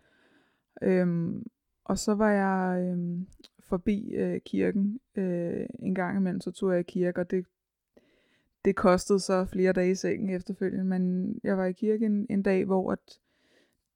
Øhm, 0.82 1.46
og 1.84 1.98
så 1.98 2.14
var 2.14 2.30
jeg 2.30 2.82
øhm, 2.82 3.26
forbi 3.60 4.10
øh, 4.14 4.40
kirken 4.40 5.00
øh, 5.14 5.66
en 5.78 5.94
gang 5.94 6.16
imellem, 6.16 6.40
så 6.40 6.50
tog 6.50 6.70
jeg 6.72 6.80
i 6.80 6.82
kirke, 6.82 7.20
og 7.20 7.30
det, 7.30 7.46
det 8.64 8.76
kostede 8.76 9.20
så 9.20 9.44
flere 9.44 9.72
dage 9.72 9.90
i 9.90 9.94
sengen 9.94 10.30
efterfølgende, 10.30 10.84
men 10.84 11.34
jeg 11.44 11.58
var 11.58 11.64
i 11.64 11.72
kirken 11.72 12.26
en, 12.30 12.42
dag, 12.42 12.64
hvor 12.64 12.92
at 12.92 13.18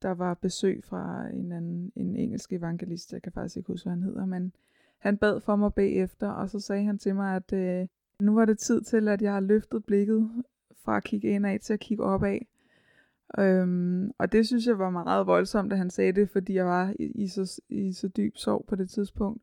der 0.02 0.10
var 0.10 0.34
besøg 0.34 0.84
fra 0.84 1.28
en 1.28 1.52
anden, 1.52 1.92
en 1.96 2.16
engelsk 2.16 2.52
evangelist, 2.52 3.12
jeg 3.12 3.22
kan 3.22 3.32
faktisk 3.32 3.56
ikke 3.56 3.72
huske, 3.72 3.84
hvad 3.84 3.92
han 3.92 4.02
hedder, 4.02 4.26
men 4.26 4.52
han 4.98 5.18
bad 5.18 5.40
for 5.40 5.56
mig 5.56 5.74
bagefter, 5.74 6.28
og 6.28 6.50
så 6.50 6.60
sagde 6.60 6.84
han 6.84 6.98
til 6.98 7.14
mig, 7.14 7.36
at 7.36 7.52
øh, 7.52 7.86
nu 8.20 8.34
var 8.34 8.44
det 8.44 8.58
tid 8.58 8.80
til, 8.80 9.08
at 9.08 9.22
jeg 9.22 9.32
har 9.32 9.40
løftet 9.40 9.84
blikket 9.84 10.30
fra 10.84 10.96
at 10.96 11.04
kigge 11.04 11.28
indad 11.28 11.58
til 11.58 11.72
at 11.72 11.80
kigge 11.80 12.04
opad. 12.04 12.38
Øhm, 13.38 14.10
og 14.18 14.32
det 14.32 14.46
synes 14.46 14.66
jeg 14.66 14.78
var 14.78 14.90
meget 14.90 15.26
voldsomt, 15.26 15.70
da 15.70 15.76
han 15.76 15.90
sagde 15.90 16.12
det, 16.12 16.30
fordi 16.30 16.54
jeg 16.54 16.66
var 16.66 16.94
i, 16.98 17.04
i, 17.04 17.28
så, 17.28 17.60
i 17.68 17.92
så 17.92 18.08
dyb 18.08 18.36
sorg 18.36 18.64
på 18.68 18.76
det 18.76 18.90
tidspunkt. 18.90 19.42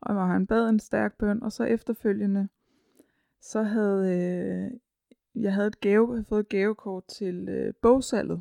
Og 0.00 0.28
han 0.28 0.46
bad 0.46 0.68
en 0.68 0.78
stærk 0.78 1.18
bøn, 1.18 1.42
og 1.42 1.52
så 1.52 1.64
efterfølgende, 1.64 2.48
så 3.40 3.62
havde 3.62 4.16
øh, 4.16 4.80
jeg 5.42 5.54
havde 5.54 5.66
et 5.66 5.80
gave, 5.80 6.06
havde 6.06 6.24
fået 6.28 6.40
et 6.40 6.48
gavekort 6.48 7.04
til 7.04 7.48
øh, 7.48 7.74
bogsalget. 7.82 8.40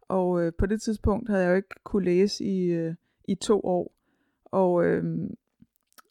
Og 0.00 0.42
øh, 0.42 0.52
på 0.58 0.66
det 0.66 0.82
tidspunkt 0.82 1.28
havde 1.28 1.42
jeg 1.42 1.50
jo 1.50 1.56
ikke 1.56 1.68
kunne 1.84 2.04
læse 2.04 2.44
i, 2.44 2.64
øh, 2.64 2.94
i 3.24 3.34
to 3.34 3.60
år. 3.64 3.92
Og 4.44 4.84
øh, 4.84 5.30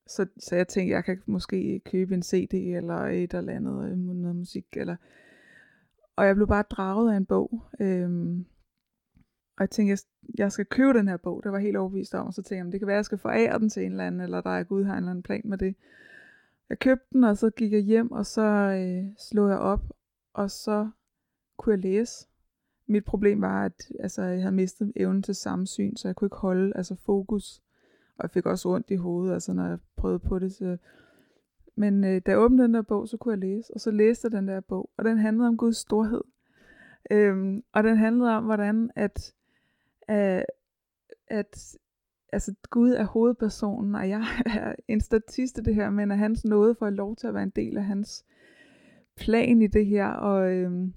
så, 0.08 0.26
så 0.38 0.56
jeg 0.56 0.68
tænkte, 0.68 0.94
jeg 0.94 1.04
kan 1.04 1.22
måske 1.26 1.82
købe 1.86 2.14
en 2.14 2.24
CD 2.24 2.54
eller 2.54 2.96
et 2.96 3.34
eller 3.34 3.54
andet, 3.54 3.92
øh, 3.92 3.98
noget 3.98 4.36
musik. 4.36 4.66
Eller... 4.74 4.96
Og 6.16 6.26
jeg 6.26 6.36
blev 6.36 6.48
bare 6.48 6.64
draget 6.70 7.14
af 7.14 7.18
en 7.18 7.26
bog. 7.26 7.64
Øh, 7.80 8.10
og 9.58 9.62
jeg 9.64 9.70
tænkte, 9.70 9.90
jeg, 9.90 9.98
jeg 10.38 10.52
skal 10.52 10.66
købe 10.66 10.94
den 10.94 11.08
her 11.08 11.18
bog. 11.18 11.44
Det 11.44 11.52
var 11.52 11.60
helt 11.60 11.78
overbevist 11.78 12.16
om. 12.16 12.28
Og 12.28 12.34
så 12.34 12.42
tænkte 12.42 12.66
jeg, 12.66 12.72
det 12.72 12.80
kan 12.80 12.88
være, 12.88 12.96
at 12.96 13.00
jeg 13.00 13.06
skal 13.06 13.18
forære 13.18 13.60
den 13.60 13.70
til 13.70 13.86
en 13.86 13.92
eller 13.92 14.08
anden, 14.08 14.22
eller 14.22 14.42
der 14.42 14.50
er 14.50 14.64
Gud 14.64 14.84
har 14.84 14.94
en 14.94 14.98
eller 14.98 15.12
anden 15.12 15.24
plan 15.24 15.42
med 15.46 15.58
det. 15.58 15.76
Jeg 16.70 16.80
købte 16.80 17.06
den, 17.14 17.24
og 17.24 17.38
så 17.38 17.50
gik 17.50 17.74
jeg 17.74 17.82
hjem, 17.82 18.12
og 18.12 18.26
så 18.26 18.42
øh, 18.42 19.14
slog 19.18 19.50
jeg 19.50 19.58
op, 19.58 19.82
og 20.34 20.52
så 20.52 20.90
kunne 21.58 21.74
jeg 21.74 21.80
læse. 21.80 22.28
Mit 22.88 23.06
problem 23.06 23.42
var, 23.42 23.66
at 23.66 23.92
altså, 24.00 24.24
jeg 24.24 24.42
havde 24.42 24.56
mistet 24.56 24.94
evnen 24.96 25.24
til 25.24 25.36
samsyn, 25.36 25.96
så 25.96 26.08
jeg 26.08 26.16
kunne 26.16 26.26
ikke 26.26 26.36
holde 26.36 26.78
altså, 26.78 26.96
fokus. 26.96 27.62
Og 28.18 28.24
jeg 28.24 28.32
fik 28.32 28.46
også 28.46 28.70
ondt 28.70 28.92
i 28.92 28.96
hovedet, 28.96 29.34
altså, 29.34 29.54
når 29.54 29.68
jeg 29.68 29.78
prøvede 29.98 30.20
på 30.20 30.40
det. 30.40 30.54
Så... 30.54 30.78
Men 31.76 32.04
øh, 32.04 32.22
da 32.26 32.32
jeg 32.32 32.40
åbnede 32.40 32.64
den 32.64 32.74
der 32.74 32.82
bog, 32.82 33.08
så 33.08 33.18
kunne 33.18 33.32
jeg 33.32 33.40
læse. 33.40 33.74
Og 33.74 33.80
så 33.80 33.92
læste 33.92 34.26
jeg 34.26 34.32
den 34.32 34.48
der 34.48 34.60
bog, 34.60 34.90
og 34.98 35.06
den 35.06 35.18
handlede 35.18 35.48
om 35.48 35.58
Guds 35.58 35.78
storhed. 35.78 36.22
Øhm, 37.12 37.64
og 37.74 37.84
den 37.84 37.98
handlede 37.98 38.38
om, 38.38 38.44
hvordan 38.44 38.92
at, 38.96 39.34
øh, 40.10 40.16
at, 40.16 40.46
at 41.28 41.78
altså 42.32 42.56
Gud 42.70 42.92
er 42.92 43.04
hovedpersonen, 43.04 43.96
og 43.96 44.10
jeg 44.10 44.24
er 44.58 44.76
en 44.88 45.02
statist 45.02 45.58
i 45.58 45.62
det 45.62 45.76
her, 45.76 45.90
men 45.90 46.12
at 46.12 46.18
hans 46.18 46.46
nåde 46.46 46.76
får 46.76 46.90
lov 46.90 47.16
til 47.16 47.28
at 47.28 47.34
være 47.34 47.44
en 47.44 47.54
del 47.56 47.78
af 47.78 47.84
hans 47.84 48.26
plan 49.18 49.62
i 49.62 49.68
det 49.68 49.86
her, 49.86 50.08
og, 50.08 50.52
øhm, 50.52 50.94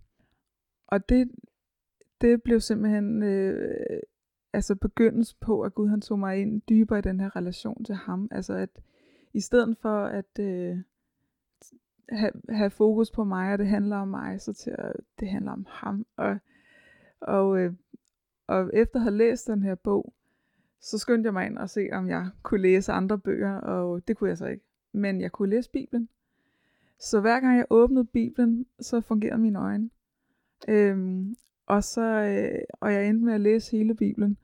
og 0.87 1.09
det, 1.09 1.31
det 2.21 2.43
blev 2.43 2.61
simpelthen 2.61 3.23
øh, 3.23 4.01
altså 4.53 4.75
begyndelsen 4.75 5.39
på, 5.41 5.63
at 5.63 5.75
Gud 5.75 5.89
han 5.89 6.01
tog 6.01 6.19
mig 6.19 6.41
ind 6.41 6.63
dybere 6.69 6.99
i 6.99 7.03
den 7.03 7.21
her 7.21 7.37
relation 7.37 7.85
til 7.85 7.95
ham, 7.95 8.29
altså 8.31 8.55
at 8.55 8.83
i 9.33 9.41
stedet 9.41 9.77
for 9.79 10.05
at 10.05 10.39
øh, 10.41 10.79
have, 12.09 12.33
have 12.49 12.71
fokus 12.71 13.11
på 13.11 13.25
mig, 13.25 13.53
og 13.53 13.59
det 13.59 13.67
handler 13.67 13.97
om 13.97 14.09
mig, 14.09 14.41
så 14.41 14.53
til 14.53 14.75
at 14.79 14.93
det 15.21 15.29
handler 15.29 15.53
om 15.53 15.67
ham, 15.69 16.07
og, 16.17 16.39
og, 17.21 17.59
øh, 17.59 17.73
og 18.47 18.71
efter 18.75 18.97
at 18.97 19.03
have 19.03 19.17
læst 19.17 19.47
den 19.47 19.63
her 19.63 19.75
bog, 19.75 20.15
så 20.83 20.99
skyndte 20.99 21.27
jeg 21.27 21.33
mig 21.33 21.47
ind 21.47 21.59
og 21.59 21.71
se, 21.71 21.89
om 21.93 22.09
jeg 22.09 22.29
kunne 22.43 22.61
læse 22.61 22.93
andre 22.93 23.19
bøger, 23.19 23.55
og 23.55 24.09
det 24.09 24.17
kunne 24.17 24.31
jeg 24.31 24.39
så 24.39 24.47
ikke. 24.47 24.65
Men 24.93 25.21
jeg 25.21 25.33
kunne 25.33 25.51
læse 25.51 25.71
Bibelen. 25.71 26.09
Så 26.99 27.21
hver 27.21 27.41
gang 27.41 27.57
jeg 27.57 27.67
åbnede 27.71 28.05
Bibelen, 28.05 28.67
så 28.81 29.01
fungerede 29.01 29.39
mine 29.39 29.59
øjne. 29.59 29.91
Øhm, 30.69 31.37
og 31.67 31.85
så 31.85 32.03
øh, 32.03 32.63
og 32.81 32.93
jeg 32.93 33.09
endte 33.09 33.25
med 33.25 33.35
at 33.35 33.41
læse 33.41 33.77
hele 33.77 33.95
Bibelen. 33.95 34.37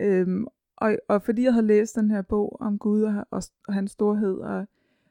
Øhm, 0.00 0.46
og, 0.76 0.96
og 1.08 1.22
fordi 1.22 1.42
jeg 1.42 1.52
havde 1.52 1.66
læst 1.66 1.96
den 1.96 2.10
her 2.10 2.22
bog 2.22 2.56
om 2.60 2.78
Gud 2.78 3.02
og, 3.02 3.26
og, 3.30 3.42
og 3.68 3.74
hans 3.74 3.90
storhed, 3.90 4.34
og 4.34 4.66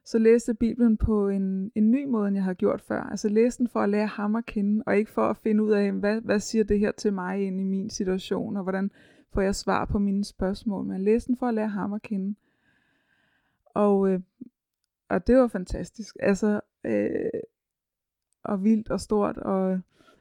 så 0.06 0.18
læste 0.18 0.50
jeg 0.50 0.58
Bibelen 0.58 0.98
på 0.98 1.30
en, 1.30 1.72
en 1.76 1.92
ny 1.92 2.06
måde, 2.06 2.28
end 2.28 2.38
jeg 2.38 2.44
har 2.44 2.54
gjort 2.54 2.82
før. 2.82 3.04
Altså 3.04 3.30
læste 3.30 3.60
den 3.60 3.68
for 3.68 3.80
at 3.80 3.90
lære 3.90 4.08
ham 4.08 4.36
at 4.36 4.46
kende, 4.46 4.84
og 4.86 4.98
ikke 4.98 5.12
for 5.12 5.22
at 5.22 5.38
finde 5.38 5.64
ud 5.64 5.72
af, 5.72 5.92
hvad, 5.92 6.22
hvad 6.22 6.40
siger 6.40 6.64
det 6.64 6.80
her 6.80 6.92
til 6.92 7.14
mig 7.14 7.48
ind 7.48 7.60
i 7.60 7.64
min 7.64 7.90
situation, 7.90 8.58
og 8.58 8.64
hvordan 8.64 8.92
får 9.34 9.42
jeg 9.42 9.56
svar 9.56 9.86
på 9.86 10.00
mine 10.00 10.24
spørgsmål. 10.24 10.86
Men 10.86 10.94
jeg 10.94 11.04
læste 11.04 11.28
den 11.28 11.38
for 11.38 11.48
at 11.48 11.54
lære 11.54 11.70
ham 11.70 11.94
at 11.94 12.02
kende. 12.02 12.36
Og, 13.66 14.10
øh, 14.10 14.20
og 15.10 15.28
det 15.28 15.38
var 15.38 15.48
fantastisk. 15.48 16.18
Altså, 16.20 16.62
øh, 16.84 17.42
og 18.44 18.64
vildt 18.64 18.90
og 18.90 19.00
stort 19.00 19.38
og 19.38 19.80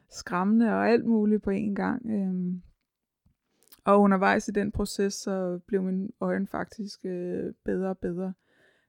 skræmmende 0.09 0.73
og 0.73 0.89
alt 0.89 1.05
muligt 1.05 1.43
på 1.43 1.49
en 1.49 1.75
gang. 1.75 2.05
Øh. 2.09 2.61
Og 3.83 4.01
undervejs 4.01 4.47
i 4.47 4.51
den 4.51 4.71
proces, 4.71 5.13
så 5.13 5.59
blev 5.67 5.83
min 5.83 6.11
øjne 6.19 6.47
faktisk 6.47 7.05
øh, 7.05 7.53
bedre 7.65 7.89
og 7.89 7.97
bedre. 7.97 8.33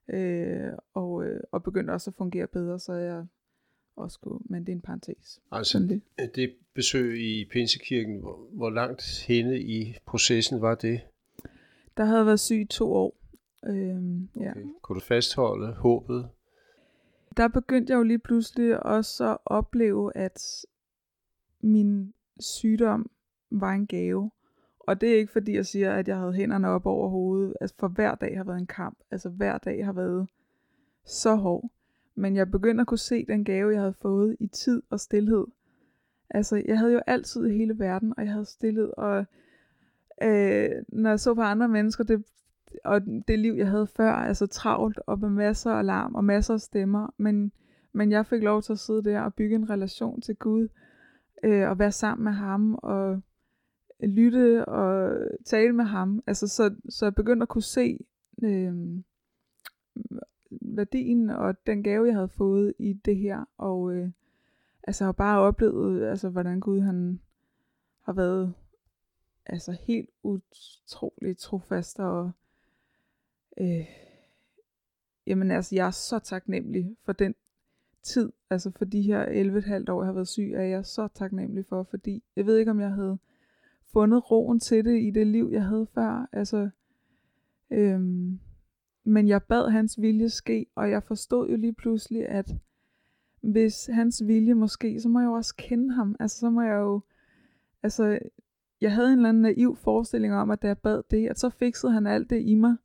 Øh, 0.07 0.73
og, 0.93 1.25
øh, 1.25 1.41
og 1.51 1.63
begyndte 1.63 1.91
også 1.91 2.09
at 2.09 2.15
fungere 2.15 2.47
bedre, 2.47 2.79
så 2.79 2.93
jeg 2.93 3.25
også 3.95 4.19
kunne, 4.19 4.39
men 4.45 4.65
det 4.65 4.71
er 4.71 4.75
en 4.75 4.81
parentes. 4.81 5.41
Altså 5.51 5.79
det. 5.79 6.01
det 6.35 6.55
besøg 6.73 7.21
i 7.21 7.45
Pinsekirken, 7.51 8.19
hvor, 8.19 8.47
hvor 8.51 8.69
langt 8.69 9.25
henne 9.27 9.59
i 9.59 9.97
processen 10.05 10.61
var 10.61 10.75
det? 10.75 11.01
Der 11.97 12.05
havde 12.05 12.25
været 12.25 12.39
syg 12.39 12.61
i 12.61 12.65
to 12.65 12.93
år. 12.93 13.15
Øhm, 13.65 14.29
okay. 14.35 14.45
ja. 14.45 14.53
Kunne 14.81 14.99
du 14.99 15.05
fastholde 15.05 15.73
håbet? 15.73 16.29
Der 17.37 17.47
begyndte 17.47 17.91
jeg 17.91 17.97
jo 17.97 18.03
lige 18.03 18.19
pludselig 18.19 18.85
også 18.85 19.31
at 19.31 19.37
opleve, 19.45 20.17
at 20.17 20.65
min 21.61 22.13
sygdom 22.39 23.09
var 23.51 23.71
en 23.71 23.87
gave. 23.87 24.31
Og 24.79 25.01
det 25.01 25.13
er 25.13 25.17
ikke 25.17 25.31
fordi, 25.31 25.55
jeg 25.55 25.65
siger, 25.65 25.93
at 25.93 26.07
jeg 26.07 26.17
havde 26.17 26.33
hænderne 26.33 26.67
op 26.67 26.85
over 26.85 27.09
hovedet. 27.09 27.53
Altså 27.61 27.75
for 27.79 27.87
hver 27.87 28.15
dag 28.15 28.37
har 28.37 28.43
været 28.43 28.59
en 28.59 28.67
kamp. 28.67 28.97
Altså 29.11 29.29
hver 29.29 29.57
dag 29.57 29.85
har 29.85 29.93
været 29.93 30.27
så 31.05 31.35
hård. 31.35 31.69
Men 32.15 32.35
jeg 32.35 32.51
begyndte 32.51 32.81
at 32.81 32.87
kunne 32.87 32.97
se 32.97 33.25
den 33.25 33.45
gave, 33.45 33.71
jeg 33.71 33.79
havde 33.79 33.95
fået 34.01 34.37
i 34.39 34.47
tid 34.47 34.81
og 34.89 34.99
stillhed. 34.99 35.45
Altså, 36.29 36.63
jeg 36.65 36.79
havde 36.79 36.93
jo 36.93 37.01
altid 37.07 37.45
i 37.47 37.57
hele 37.57 37.79
verden, 37.79 38.13
og 38.17 38.23
jeg 38.23 38.31
havde 38.31 38.45
stillet, 38.45 38.91
og 38.91 39.25
øh, 40.23 40.69
når 40.89 41.09
jeg 41.09 41.19
så 41.19 41.33
på 41.33 41.41
andre 41.41 41.67
mennesker, 41.67 42.03
det, 42.03 42.23
og 42.83 43.01
det 43.27 43.39
liv, 43.39 43.53
jeg 43.53 43.69
havde 43.69 43.87
før, 43.87 44.11
altså 44.11 44.47
travlt, 44.47 44.99
og 45.07 45.19
med 45.19 45.29
masser 45.29 45.71
af 45.71 45.85
larm, 45.85 46.15
og 46.15 46.23
masser 46.23 46.53
af 46.53 46.61
stemmer, 46.61 47.13
men, 47.17 47.51
men 47.93 48.11
jeg 48.11 48.25
fik 48.25 48.43
lov 48.43 48.61
til 48.61 48.73
at 48.73 48.79
sidde 48.79 49.03
der 49.03 49.21
og 49.21 49.33
bygge 49.33 49.55
en 49.55 49.69
relation 49.69 50.21
til 50.21 50.35
Gud, 50.35 50.67
øh, 51.43 51.69
og 51.69 51.79
være 51.79 51.91
sammen 51.91 52.23
med 52.23 52.31
ham, 52.31 52.79
og 52.83 53.21
lytte 53.99 54.65
og 54.65 55.17
tale 55.45 55.73
med 55.73 55.85
ham. 55.85 56.23
Altså, 56.27 56.47
så, 56.47 56.75
så 56.89 57.05
jeg 57.05 57.15
begyndte 57.15 57.43
at 57.43 57.49
kunne 57.49 57.61
se 57.61 58.05
øh, 58.43 58.73
værdien 60.61 61.29
og 61.29 61.65
den 61.67 61.83
gave, 61.83 62.05
jeg 62.05 62.15
havde 62.15 62.29
fået 62.29 62.73
i 62.79 62.93
det 62.93 63.17
her. 63.17 63.45
Og 63.57 63.93
øh, 63.93 64.09
altså, 64.83 65.05
har 65.05 65.11
bare 65.11 65.39
oplevet, 65.39 66.05
altså, 66.05 66.29
hvordan 66.29 66.59
Gud 66.59 66.79
han 66.79 67.19
har 68.01 68.13
været 68.13 68.53
altså, 69.45 69.71
helt 69.71 70.09
utroligt 70.23 71.39
trofast. 71.39 71.99
Og 71.99 72.31
øh, 73.57 73.87
jamen 75.27 75.51
altså, 75.51 75.75
jeg 75.75 75.87
er 75.87 75.91
så 75.91 76.19
taknemmelig 76.19 76.95
for 77.05 77.13
den 77.13 77.35
tid, 78.03 78.31
altså 78.49 78.71
for 78.71 78.85
de 78.85 79.01
her 79.01 79.25
11,5 79.25 79.91
år, 79.91 80.01
jeg 80.01 80.07
har 80.07 80.13
været 80.13 80.27
syg, 80.27 80.51
er 80.55 80.63
jeg 80.63 80.85
så 80.85 81.07
taknemmelig 81.07 81.65
for, 81.65 81.83
fordi 81.83 82.23
jeg 82.35 82.45
ved 82.45 82.57
ikke, 82.57 82.71
om 82.71 82.79
jeg 82.79 82.91
havde 82.91 83.17
fundet 83.93 84.31
roen 84.31 84.59
til 84.59 84.85
det 84.85 85.01
i 85.01 85.11
det 85.11 85.27
liv, 85.27 85.49
jeg 85.51 85.65
havde 85.65 85.87
før. 85.93 86.29
Altså, 86.31 86.69
øhm, 87.71 88.39
men 89.03 89.27
jeg 89.27 89.43
bad 89.43 89.69
hans 89.69 90.01
vilje 90.01 90.29
ske, 90.29 90.65
og 90.75 90.91
jeg 90.91 91.03
forstod 91.03 91.49
jo 91.49 91.57
lige 91.57 91.73
pludselig, 91.73 92.29
at 92.29 92.55
hvis 93.41 93.89
hans 93.93 94.23
vilje 94.27 94.53
måske, 94.53 95.01
så 95.01 95.09
må 95.09 95.19
jeg 95.19 95.27
jo 95.27 95.33
også 95.33 95.55
kende 95.57 95.93
ham. 95.93 96.15
Altså, 96.19 96.39
så 96.39 96.49
må 96.49 96.61
jeg 96.61 96.75
jo, 96.75 97.01
altså, 97.83 98.19
jeg 98.81 98.93
havde 98.93 99.07
en 99.07 99.19
eller 99.19 99.29
anden 99.29 99.41
naiv 99.41 99.75
forestilling 99.75 100.33
om, 100.33 100.51
at 100.51 100.61
da 100.61 100.67
jeg 100.67 100.77
bad 100.77 101.03
det, 101.11 101.27
at 101.27 101.39
så 101.39 101.49
fikset 101.49 101.93
han 101.93 102.07
alt 102.07 102.29
det 102.29 102.41
i 102.41 102.55
mig, 102.55 102.75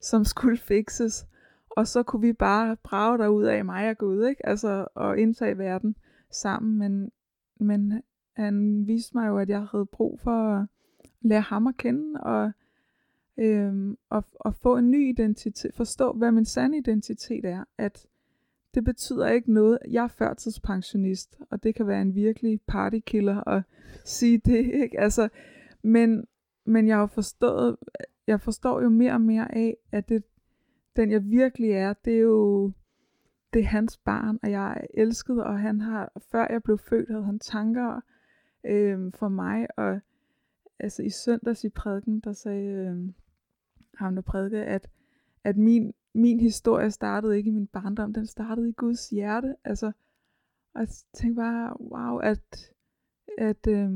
som 0.00 0.24
skulle 0.24 0.56
fikses. 0.56 1.26
Og 1.70 1.86
så 1.86 2.02
kunne 2.02 2.22
vi 2.22 2.32
bare 2.32 2.76
brage 2.82 3.18
der 3.18 3.28
ud 3.28 3.44
af 3.44 3.64
mig 3.64 3.90
og 3.90 3.98
Gud, 3.98 4.26
ikke? 4.26 4.46
Altså, 4.46 4.86
og 4.94 5.18
indtage 5.18 5.58
verden 5.58 5.96
sammen. 6.30 6.78
Men, 6.78 7.12
men 7.60 8.02
han 8.32 8.86
viste 8.86 9.16
mig 9.16 9.28
jo, 9.28 9.38
at 9.38 9.48
jeg 9.48 9.66
havde 9.70 9.86
brug 9.86 10.20
for 10.20 10.30
at 10.30 10.66
lære 11.20 11.40
ham 11.40 11.66
at 11.66 11.76
kende, 11.76 12.20
og, 12.20 12.52
øhm, 13.38 13.96
og, 14.10 14.24
og 14.40 14.54
få 14.54 14.76
en 14.76 14.90
ny 14.90 15.08
identitet, 15.08 15.74
forstå, 15.74 16.12
hvad 16.12 16.32
min 16.32 16.44
sande 16.44 16.78
identitet 16.78 17.44
er, 17.44 17.64
at 17.78 18.06
det 18.74 18.84
betyder 18.84 19.28
ikke 19.28 19.52
noget. 19.52 19.78
Jeg 19.90 20.04
er 20.04 20.08
førtidspensionist, 20.08 21.38
og 21.50 21.62
det 21.62 21.74
kan 21.74 21.86
være 21.86 22.02
en 22.02 22.14
virkelig 22.14 22.60
partykiller 22.66 23.48
at 23.48 23.62
sige 24.04 24.38
det, 24.38 24.74
ikke? 24.82 25.00
Altså, 25.00 25.28
men, 25.82 26.26
men 26.64 26.88
jeg 26.88 26.96
har 26.96 27.06
forstået, 27.06 27.76
jeg 28.26 28.40
forstår 28.40 28.82
jo 28.82 28.88
mere 28.88 29.12
og 29.12 29.20
mere 29.20 29.54
af, 29.54 29.76
at 29.92 30.08
det, 30.08 30.24
den 30.96 31.10
jeg 31.10 31.24
virkelig 31.24 31.70
er, 31.70 31.92
det 31.92 32.14
er 32.14 32.20
jo, 32.20 32.72
det 33.52 33.60
er 33.60 33.66
hans 33.66 33.96
barn, 33.96 34.38
og 34.42 34.50
jeg 34.50 34.72
er 34.72 34.86
elsket, 34.94 35.44
og 35.44 35.58
han 35.58 35.80
har, 35.80 36.12
før 36.30 36.46
jeg 36.50 36.62
blev 36.62 36.78
født, 36.78 37.08
havde 37.08 37.24
han 37.24 37.38
tanker 37.38 38.00
øh, 38.66 39.12
for 39.14 39.28
mig, 39.28 39.66
og 39.76 40.00
altså 40.78 41.02
i 41.02 41.10
søndags 41.10 41.64
i 41.64 41.68
prædiken, 41.68 42.20
der 42.20 42.32
sagde 42.32 42.66
øh, 42.66 43.12
ham 43.96 44.14
der 44.14 44.22
prædike, 44.22 44.64
at, 44.64 44.88
at 45.44 45.56
min, 45.56 45.94
min 46.14 46.40
historie 46.40 46.90
startede 46.90 47.36
ikke 47.36 47.48
i 47.48 47.52
min 47.52 47.66
barndom, 47.66 48.12
den 48.12 48.26
startede 48.26 48.68
i 48.68 48.72
Guds 48.72 49.10
hjerte, 49.10 49.56
altså, 49.64 49.86
og 50.74 50.80
jeg 50.80 50.88
tænkte 51.14 51.40
bare, 51.40 51.80
wow, 51.80 52.18
at, 52.18 52.72
at 53.38 53.66
øh, 53.68 53.90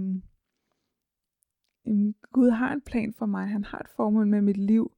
Gud 2.32 2.50
har 2.50 2.72
en 2.72 2.80
plan 2.80 3.12
for 3.12 3.26
mig, 3.26 3.48
han 3.48 3.64
har 3.64 3.78
et 3.78 3.88
formål 3.96 4.26
med 4.26 4.42
mit 4.42 4.56
liv, 4.56 4.92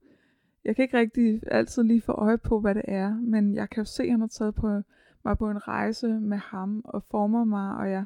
jeg 0.65 0.77
kan 0.77 0.83
ikke 0.83 0.99
rigtig 0.99 1.41
altid 1.47 1.83
lige 1.83 2.01
få 2.01 2.13
øje 2.13 2.39
på, 2.39 2.61
hvad 2.61 2.75
det 2.75 2.85
er, 2.89 3.15
men 3.15 3.55
jeg 3.55 3.71
kan 3.71 3.81
jo 3.81 3.85
se, 3.85 4.03
at 4.03 4.11
han 4.11 4.21
har 4.21 4.27
taget 4.27 4.55
på, 4.55 4.83
mig 5.25 5.39
på 5.39 5.51
en 5.51 5.69
rejse 5.69 6.09
med 6.09 6.39
ham 6.39 6.83
og 6.85 7.03
former 7.11 7.45
mig, 7.45 7.77
og 7.77 7.91
jeg, 7.91 8.05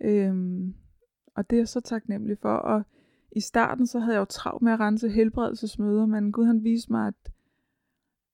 øhm, 0.00 0.74
og 1.34 1.50
det 1.50 1.56
er 1.56 1.60
jeg 1.60 1.68
så 1.68 1.80
taknemmelig 1.80 2.38
for. 2.38 2.54
Og 2.54 2.82
i 3.36 3.40
starten 3.40 3.86
så 3.86 3.98
havde 3.98 4.14
jeg 4.14 4.20
jo 4.20 4.24
travlt 4.24 4.62
med 4.62 4.72
at 4.72 4.80
rense 4.80 5.08
helbredelsesmøder, 5.08 6.06
men 6.06 6.32
Gud 6.32 6.46
han 6.46 6.64
viste 6.64 6.92
mig, 6.92 7.06
at, 7.06 7.32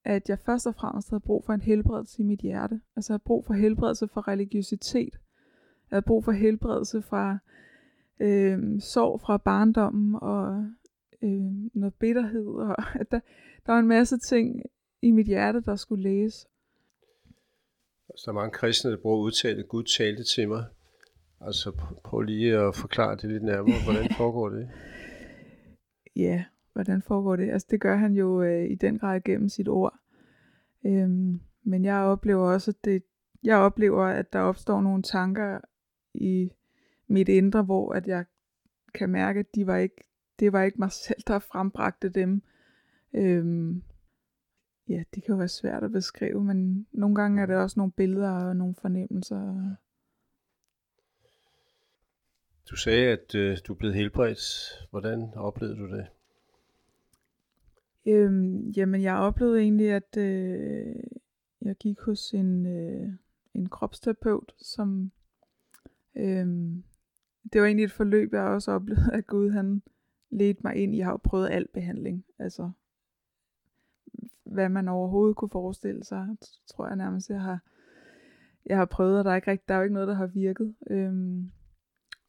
at 0.04 0.28
jeg 0.28 0.38
først 0.38 0.66
og 0.66 0.74
fremmest 0.74 1.10
havde 1.10 1.20
brug 1.20 1.44
for 1.44 1.52
en 1.52 1.60
helbredelse 1.60 2.22
i 2.22 2.24
mit 2.24 2.40
hjerte. 2.40 2.80
Altså 2.96 3.12
jeg 3.12 3.14
havde 3.14 3.24
brug 3.26 3.46
for 3.46 3.54
helbredelse 3.54 4.08
fra 4.08 4.20
religiøsitet. 4.20 5.12
Jeg 5.90 5.96
havde 5.96 6.02
brug 6.02 6.24
for 6.24 6.32
helbredelse 6.32 7.02
fra 7.02 7.38
øh, 8.20 8.80
sorg 8.80 9.20
fra 9.20 9.36
barndommen 9.36 10.14
og 10.22 10.66
øh, 11.22 11.52
noget 11.74 11.94
bitterhed. 11.94 12.46
Og 12.46 12.76
der, 13.10 13.20
der 13.66 13.72
var 13.72 13.78
en 13.78 13.88
masse 13.88 14.18
ting 14.18 14.62
i 15.02 15.10
mit 15.10 15.26
hjerte, 15.26 15.60
der 15.60 15.76
skulle 15.76 16.02
læses. 16.02 16.46
Så 18.16 18.22
der 18.24 18.32
er 18.32 18.34
mange 18.34 18.50
kristne, 18.50 18.90
der 18.90 18.96
bruger 18.96 19.18
udtalte, 19.18 19.62
Gud 19.62 19.84
talte 19.84 20.24
til 20.24 20.48
mig. 20.48 20.64
Altså 21.40 21.72
prøv 22.04 22.20
lige 22.20 22.56
at 22.56 22.74
forklare 22.74 23.16
det 23.16 23.24
lidt 23.30 23.42
nærmere. 23.42 23.76
Hvordan 23.86 24.10
foregår 24.16 24.48
det? 24.48 24.68
ja, 26.18 26.44
hvordan 26.72 27.02
foregår 27.02 27.36
det? 27.36 27.50
Altså 27.50 27.66
det 27.70 27.80
gør 27.80 27.96
han 27.96 28.12
jo 28.14 28.42
øh, 28.42 28.70
i 28.70 28.74
den 28.74 28.98
grad 28.98 29.20
gennem 29.20 29.48
sit 29.48 29.68
ord. 29.68 29.98
Øhm, 30.86 31.40
men 31.62 31.84
jeg 31.84 31.96
oplever 31.96 32.52
også, 32.52 32.70
at 32.70 32.84
det, 32.84 33.02
jeg 33.42 33.56
oplever, 33.56 34.04
at 34.04 34.32
der 34.32 34.38
opstår 34.38 34.80
nogle 34.80 35.02
tanker 35.02 35.60
i 36.14 36.50
mit 37.06 37.28
indre, 37.28 37.62
hvor 37.62 37.92
at 37.92 38.06
jeg 38.06 38.24
kan 38.94 39.10
mærke, 39.10 39.40
at 39.40 39.54
de 39.54 39.66
var 39.66 39.76
ikke, 39.76 40.04
det 40.38 40.52
var 40.52 40.62
ikke 40.62 40.78
mig 40.78 40.92
selv, 40.92 41.22
der 41.26 41.38
frembragte 41.38 42.08
dem. 42.08 42.42
Øhm, 43.12 43.82
ja, 44.88 45.02
det 45.14 45.24
kan 45.24 45.32
jo 45.32 45.36
være 45.36 45.48
svært 45.48 45.82
at 45.82 45.92
beskrive, 45.92 46.44
men 46.44 46.86
nogle 46.92 47.14
gange 47.16 47.42
er 47.42 47.46
det 47.46 47.56
også 47.56 47.80
nogle 47.80 47.92
billeder 47.92 48.30
og 48.30 48.56
nogle 48.56 48.74
fornemmelser. 48.82 49.74
Du 52.70 52.76
sagde, 52.76 53.08
at 53.08 53.34
øh, 53.34 53.58
du 53.66 53.72
er 53.72 53.76
blevet 53.76 53.94
helbredt. 53.94 54.40
Hvordan 54.90 55.32
oplevede 55.36 55.76
du 55.76 55.96
det? 55.96 56.06
Øhm, 58.06 58.70
jamen, 58.70 59.02
jeg 59.02 59.16
oplevede 59.16 59.60
egentlig, 59.60 59.90
at 59.90 60.16
øh, 60.16 60.96
jeg 61.62 61.76
gik 61.76 62.00
hos 62.00 62.32
en, 62.32 62.66
øh, 62.66 63.12
en 63.54 63.68
kropsterapeut, 63.68 64.52
som... 64.58 65.12
Øh, 66.16 66.46
det 67.52 67.60
var 67.60 67.66
egentlig 67.66 67.84
et 67.84 67.92
forløb, 67.92 68.32
jeg 68.32 68.42
også 68.42 68.72
oplevede, 68.72 69.12
at 69.12 69.26
Gud 69.26 69.50
han 69.50 69.82
ledte 70.30 70.60
mig 70.64 70.76
ind 70.76 70.94
i. 70.94 70.98
Jeg 70.98 71.06
har 71.06 71.12
jo 71.12 71.20
prøvet 71.24 71.50
al 71.50 71.68
behandling. 71.74 72.24
Altså, 72.38 72.70
hvad 74.44 74.68
man 74.68 74.88
overhovedet 74.88 75.36
kunne 75.36 75.50
forestille 75.50 76.04
sig, 76.04 76.26
tror 76.66 76.86
jeg 76.86 76.96
nærmest, 76.96 77.30
jeg 77.30 77.40
har, 77.40 77.58
jeg 78.66 78.76
har 78.76 78.84
prøvet, 78.84 79.18
og 79.18 79.24
der 79.24 79.30
er, 79.30 79.36
ikke 79.36 79.50
rigtig, 79.50 79.68
der 79.68 79.74
er 79.74 79.78
jo 79.78 79.84
ikke 79.84 79.94
noget, 79.94 80.08
der 80.08 80.14
har 80.14 80.26
virket. 80.26 80.74
Øhm, 80.90 81.50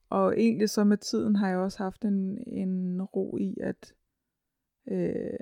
og 0.10 0.40
egentlig 0.40 0.70
så 0.70 0.84
med 0.84 0.98
tiden 0.98 1.36
har 1.36 1.50
jeg 1.50 1.58
også 1.58 1.84
haft 1.84 2.06
en, 2.06 2.44
en 2.48 3.02
ro 3.02 3.38
i, 3.38 3.58
at, 3.62 3.94
øh, 4.88 5.40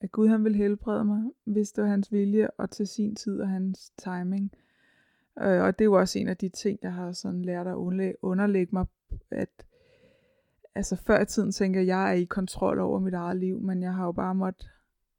at 0.00 0.12
Gud 0.12 0.28
han 0.28 0.44
vil 0.44 0.54
helbrede 0.54 1.04
mig, 1.04 1.22
hvis 1.44 1.72
det 1.72 1.84
var 1.84 1.90
hans 1.90 2.12
vilje, 2.12 2.50
og 2.58 2.70
til 2.70 2.86
sin 2.86 3.14
tid 3.14 3.40
og 3.40 3.48
hans 3.48 3.90
timing. 3.90 4.52
Øh, 5.42 5.62
og 5.62 5.78
det 5.78 5.84
er 5.84 5.88
jo 5.88 5.98
også 5.98 6.18
en 6.18 6.28
af 6.28 6.36
de 6.36 6.48
ting, 6.48 6.78
jeg 6.82 6.92
har 6.92 7.12
sådan 7.12 7.42
lært 7.42 7.66
at 7.66 7.74
underlægge 8.22 8.72
mig, 8.72 8.86
at 9.30 9.66
altså 10.74 10.96
før 10.96 11.20
i 11.20 11.26
tiden 11.26 11.52
tænker 11.52 11.80
jeg, 11.80 11.84
at 11.84 11.88
jeg 11.88 12.10
er 12.10 12.14
i 12.14 12.24
kontrol 12.24 12.78
over 12.78 12.98
mit 12.98 13.14
eget 13.14 13.36
liv, 13.36 13.60
men 13.60 13.82
jeg 13.82 13.94
har 13.94 14.04
jo 14.04 14.12
bare 14.12 14.34
måttet 14.34 14.70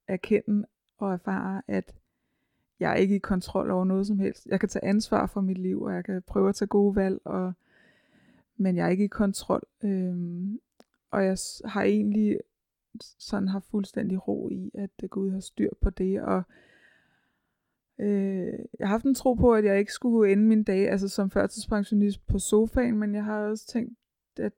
erkende 0.08 0.68
og 0.98 1.14
erfare, 1.14 1.62
at 1.68 1.96
jeg 2.80 2.92
er 2.92 2.96
ikke 2.96 3.16
i 3.16 3.20
kontrol 3.20 3.72
over 3.72 3.86
noget 3.86 4.08
som 4.08 4.20
helst. 4.20 4.46
Jeg 4.46 4.60
kan 4.60 4.70
tage 4.70 4.86
ansvar 4.86 5.26
for 5.26 5.42
mit 5.42 5.58
liv, 5.58 5.82
og 5.82 5.94
jeg 5.94 6.06
kan 6.06 6.22
prøve 6.28 6.50
at 6.50 6.56
tage 6.56 6.68
gode 6.68 6.96
valg, 6.96 7.22
og 7.26 7.54
men 8.58 8.76
jeg 8.76 8.86
er 8.86 8.90
ikke 8.90 9.04
i 9.04 9.08
kontrol. 9.08 9.64
Øhm, 9.84 10.60
og 11.12 11.26
jeg 11.26 11.38
har 11.66 11.84
egentlig 11.84 12.40
sådan 13.00 13.48
har 13.48 13.60
fuldstændig 13.60 14.28
ro 14.28 14.50
i, 14.50 14.72
at 14.74 14.90
øh, 15.04 15.10
Gud 15.10 15.32
har 15.32 15.40
styr 15.40 15.70
på 15.82 15.90
det, 15.90 16.22
og 16.22 16.44
øh, 18.00 18.60
jeg 18.80 18.88
har 18.88 18.94
haft 18.94 19.06
en 19.06 19.16
tro 19.16 19.34
på, 19.34 19.54
at 19.54 19.66
jeg 19.66 19.80
ikke 19.80 19.94
skulle 19.94 20.32
ende 20.32 20.44
min 20.44 20.64
dag 20.64 20.90
altså 20.90 21.08
som 21.08 21.30
førtidspensionist 21.30 22.28
på 22.28 22.40
sofaen, 22.40 22.98
men 22.98 23.16
jeg 23.16 23.24
har 23.24 23.40
også 23.40 23.68
tænkt, 23.68 24.00
at, 24.38 24.54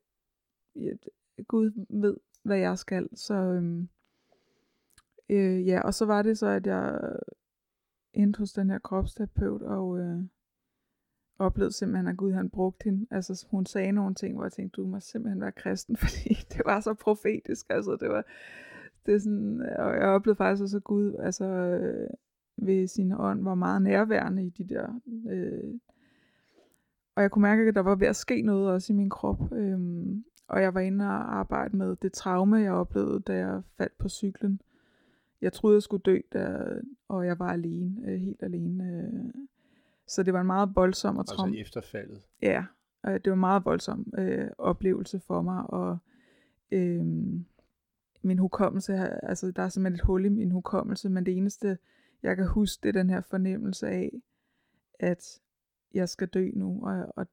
at 0.75 1.47
Gud 1.47 1.85
ved, 1.89 2.17
hvad 2.43 2.57
jeg 2.57 2.77
skal, 2.77 3.09
så 3.15 3.33
øhm, 3.33 3.89
øh, 5.29 5.67
ja, 5.67 5.81
og 5.81 5.93
så 5.93 6.05
var 6.05 6.21
det 6.21 6.37
så, 6.37 6.47
at 6.47 6.67
jeg 6.67 6.99
øh, 7.03 7.19
endte 8.13 8.37
hos 8.37 8.53
den 8.53 8.69
her 8.69 8.79
kropsterapeut, 8.79 9.61
og 9.61 9.99
øh, 9.99 10.23
oplevede 11.39 11.73
simpelthen, 11.73 12.07
at 12.07 12.17
Gud 12.17 12.31
han 12.31 12.49
brugte 12.49 12.83
hende. 12.83 13.07
Altså 13.11 13.45
hun 13.51 13.65
sagde 13.65 13.91
nogle 13.91 14.15
ting, 14.15 14.35
hvor 14.35 14.43
jeg 14.43 14.51
tænkte, 14.51 14.81
du 14.81 14.87
må 14.87 14.99
simpelthen 14.99 15.41
være 15.41 15.51
kristen, 15.51 15.97
fordi 16.03 16.33
det 16.49 16.61
var 16.65 16.79
så 16.79 16.93
profetisk. 16.93 17.65
Altså 17.69 17.97
det 17.99 18.09
var, 18.09 18.25
det 19.05 19.13
er 19.13 19.19
sådan, 19.19 19.61
og 19.79 19.95
jeg 19.95 20.07
oplevede 20.07 20.37
faktisk 20.37 20.63
også, 20.63 20.77
at 20.77 20.83
Gud 20.83 21.15
altså, 21.19 21.45
øh, 21.45 22.09
ved 22.57 22.87
sin 22.87 23.11
ånd 23.11 23.43
var 23.43 23.55
meget 23.55 23.81
nærværende 23.81 24.45
i 24.45 24.49
de 24.49 24.63
der... 24.63 24.99
Øh, 25.29 25.79
og 27.15 27.21
jeg 27.21 27.31
kunne 27.31 27.41
mærke, 27.41 27.67
at 27.67 27.75
der 27.75 27.81
var 27.81 27.95
ved 27.95 28.07
at 28.07 28.15
ske 28.15 28.41
noget 28.41 28.69
også 28.69 28.93
i 28.93 28.95
min 28.95 29.09
krop. 29.09 29.53
Øh, 29.53 29.79
og 30.47 30.61
jeg 30.61 30.73
var 30.73 30.79
inde 30.79 31.05
og 31.05 31.35
arbejde 31.37 31.77
med 31.77 31.95
det 31.95 32.13
traume, 32.13 32.55
jeg 32.55 32.71
oplevede, 32.71 33.19
da 33.19 33.33
jeg 33.33 33.61
faldt 33.77 33.97
på 33.97 34.09
cyklen. 34.09 34.61
Jeg 35.41 35.53
troede, 35.53 35.75
jeg 35.75 35.83
skulle 35.83 36.01
dø, 36.01 36.19
da, 36.33 36.65
og 37.07 37.25
jeg 37.25 37.39
var 37.39 37.51
alene, 37.51 38.01
øh, 38.05 38.19
helt 38.19 38.43
alene. 38.43 38.83
Øh, 38.83 39.43
så 40.07 40.23
det 40.23 40.33
var 40.33 40.41
en 40.41 40.47
meget 40.47 40.69
voldsom 40.75 41.17
og 41.17 41.25
traum. 41.25 41.49
Altså 41.49 41.61
efterfaldet. 41.61 42.21
Ja, 42.41 42.65
og 43.03 43.11
det 43.11 43.31
var 43.31 43.33
en 43.33 43.39
meget 43.39 43.65
voldsom 43.65 44.13
øh, 44.17 44.47
oplevelse 44.57 45.19
for 45.19 45.41
mig, 45.41 45.69
og 45.69 45.97
øh, 46.71 47.05
min 48.21 48.39
hukommelse, 48.39 48.93
altså 49.25 49.51
der 49.51 49.63
er 49.63 49.69
simpelthen 49.69 49.95
et 49.95 50.05
hul 50.05 50.25
i 50.25 50.29
min 50.29 50.51
hukommelse, 50.51 51.09
men 51.09 51.25
det 51.25 51.37
eneste, 51.37 51.77
jeg 52.23 52.35
kan 52.35 52.47
huske, 52.47 52.83
det 52.83 52.89
er 52.89 53.01
den 53.01 53.09
her 53.09 53.21
fornemmelse 53.21 53.87
af, 53.87 54.21
at 54.99 55.39
jeg 55.93 56.09
skal 56.09 56.27
dø 56.27 56.51
nu, 56.53 56.85
og, 56.85 57.13
og, 57.15 57.27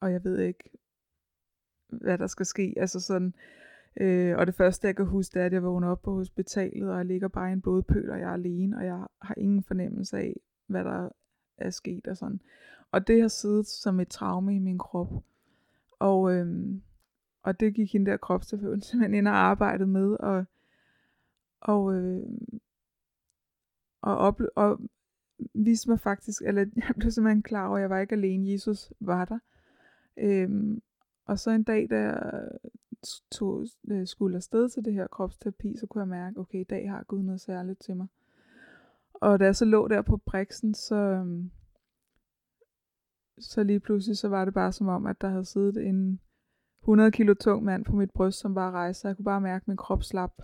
og 0.00 0.12
jeg 0.12 0.24
ved 0.24 0.38
ikke, 0.38 0.70
hvad 1.88 2.18
der 2.18 2.26
skal 2.26 2.46
ske. 2.46 2.74
Altså 2.76 3.00
sådan, 3.00 3.34
øh, 4.00 4.36
og 4.36 4.46
det 4.46 4.54
første, 4.54 4.86
jeg 4.86 4.96
kan 4.96 5.06
huske, 5.06 5.34
det 5.34 5.42
er, 5.42 5.46
at 5.46 5.52
jeg 5.52 5.62
vågner 5.62 5.88
op 5.88 6.02
på 6.02 6.14
hospitalet, 6.14 6.90
og 6.90 6.96
jeg 6.96 7.06
ligger 7.06 7.28
bare 7.28 7.48
i 7.48 7.52
en 7.52 7.62
blodpøl, 7.62 8.10
og 8.10 8.18
jeg 8.18 8.28
er 8.28 8.32
alene, 8.32 8.76
og 8.76 8.84
jeg 8.84 9.06
har 9.22 9.34
ingen 9.36 9.62
fornemmelse 9.62 10.16
af, 10.18 10.40
hvad 10.66 10.84
der 10.84 11.08
er 11.60 11.70
sket 11.70 12.06
og 12.06 12.16
sådan. 12.16 12.40
Og 12.90 13.06
det 13.06 13.20
har 13.20 13.28
siddet 13.28 13.66
som 13.66 14.00
et 14.00 14.08
traume 14.08 14.56
i 14.56 14.58
min 14.58 14.78
krop. 14.78 15.08
Og, 15.98 16.32
øhm, 16.32 16.82
og 17.42 17.60
det 17.60 17.74
gik 17.74 17.92
hende 17.92 18.10
der 18.10 18.16
kropsterapeuten 18.16 18.82
simpelthen 18.82 19.14
ind 19.14 19.28
og 19.28 19.34
arbejdede 19.34 19.88
med, 19.88 20.16
og, 20.20 20.44
og, 21.60 21.94
øhm, 21.94 22.60
og, 24.02 24.16
op, 24.16 24.40
og 24.56 24.80
viste 25.54 25.90
mig 25.90 26.00
faktisk, 26.00 26.42
eller 26.42 26.66
jeg 26.76 26.94
blev 26.98 27.10
simpelthen 27.10 27.42
klar 27.42 27.66
over, 27.66 27.76
at 27.76 27.82
jeg 27.82 27.90
var 27.90 27.98
ikke 27.98 28.14
alene, 28.14 28.52
Jesus 28.52 28.92
var 29.00 29.24
der. 29.24 29.38
Øhm, 30.16 30.82
og 31.24 31.38
så 31.38 31.50
en 31.50 31.62
dag, 31.62 31.90
da 31.90 31.96
jeg, 31.96 32.48
tog, 33.30 33.66
øh, 33.90 34.06
skulle 34.06 34.36
afsted 34.36 34.68
til 34.68 34.84
det 34.84 34.92
her 34.92 35.06
kropsterapi, 35.06 35.76
så 35.76 35.86
kunne 35.86 36.00
jeg 36.00 36.08
mærke, 36.08 36.38
okay, 36.38 36.60
i 36.60 36.64
dag 36.64 36.90
har 36.90 37.02
Gud 37.02 37.22
noget 37.22 37.40
særligt 37.40 37.80
til 37.80 37.96
mig. 37.96 38.06
Og 39.20 39.38
da 39.38 39.44
jeg 39.44 39.56
så 39.56 39.64
lå 39.64 39.88
der 39.88 40.02
på 40.02 40.16
briksen, 40.16 40.74
så, 40.74 40.94
øhm, 40.94 41.50
så 43.38 43.62
lige 43.62 43.80
pludselig, 43.80 44.18
så 44.18 44.28
var 44.28 44.44
det 44.44 44.54
bare 44.54 44.72
som 44.72 44.88
om, 44.88 45.06
at 45.06 45.20
der 45.20 45.28
havde 45.28 45.44
siddet 45.44 45.86
en 45.86 46.20
100 46.82 47.10
kilo 47.10 47.34
tung 47.34 47.64
mand 47.64 47.84
på 47.84 47.96
mit 47.96 48.10
bryst, 48.10 48.38
som 48.38 48.54
bare 48.54 48.70
rejste. 48.70 49.08
Jeg 49.08 49.16
kunne 49.16 49.24
bare 49.24 49.40
mærke, 49.40 49.62
at 49.62 49.68
min 49.68 49.76
krop 49.76 50.02
slap. 50.02 50.42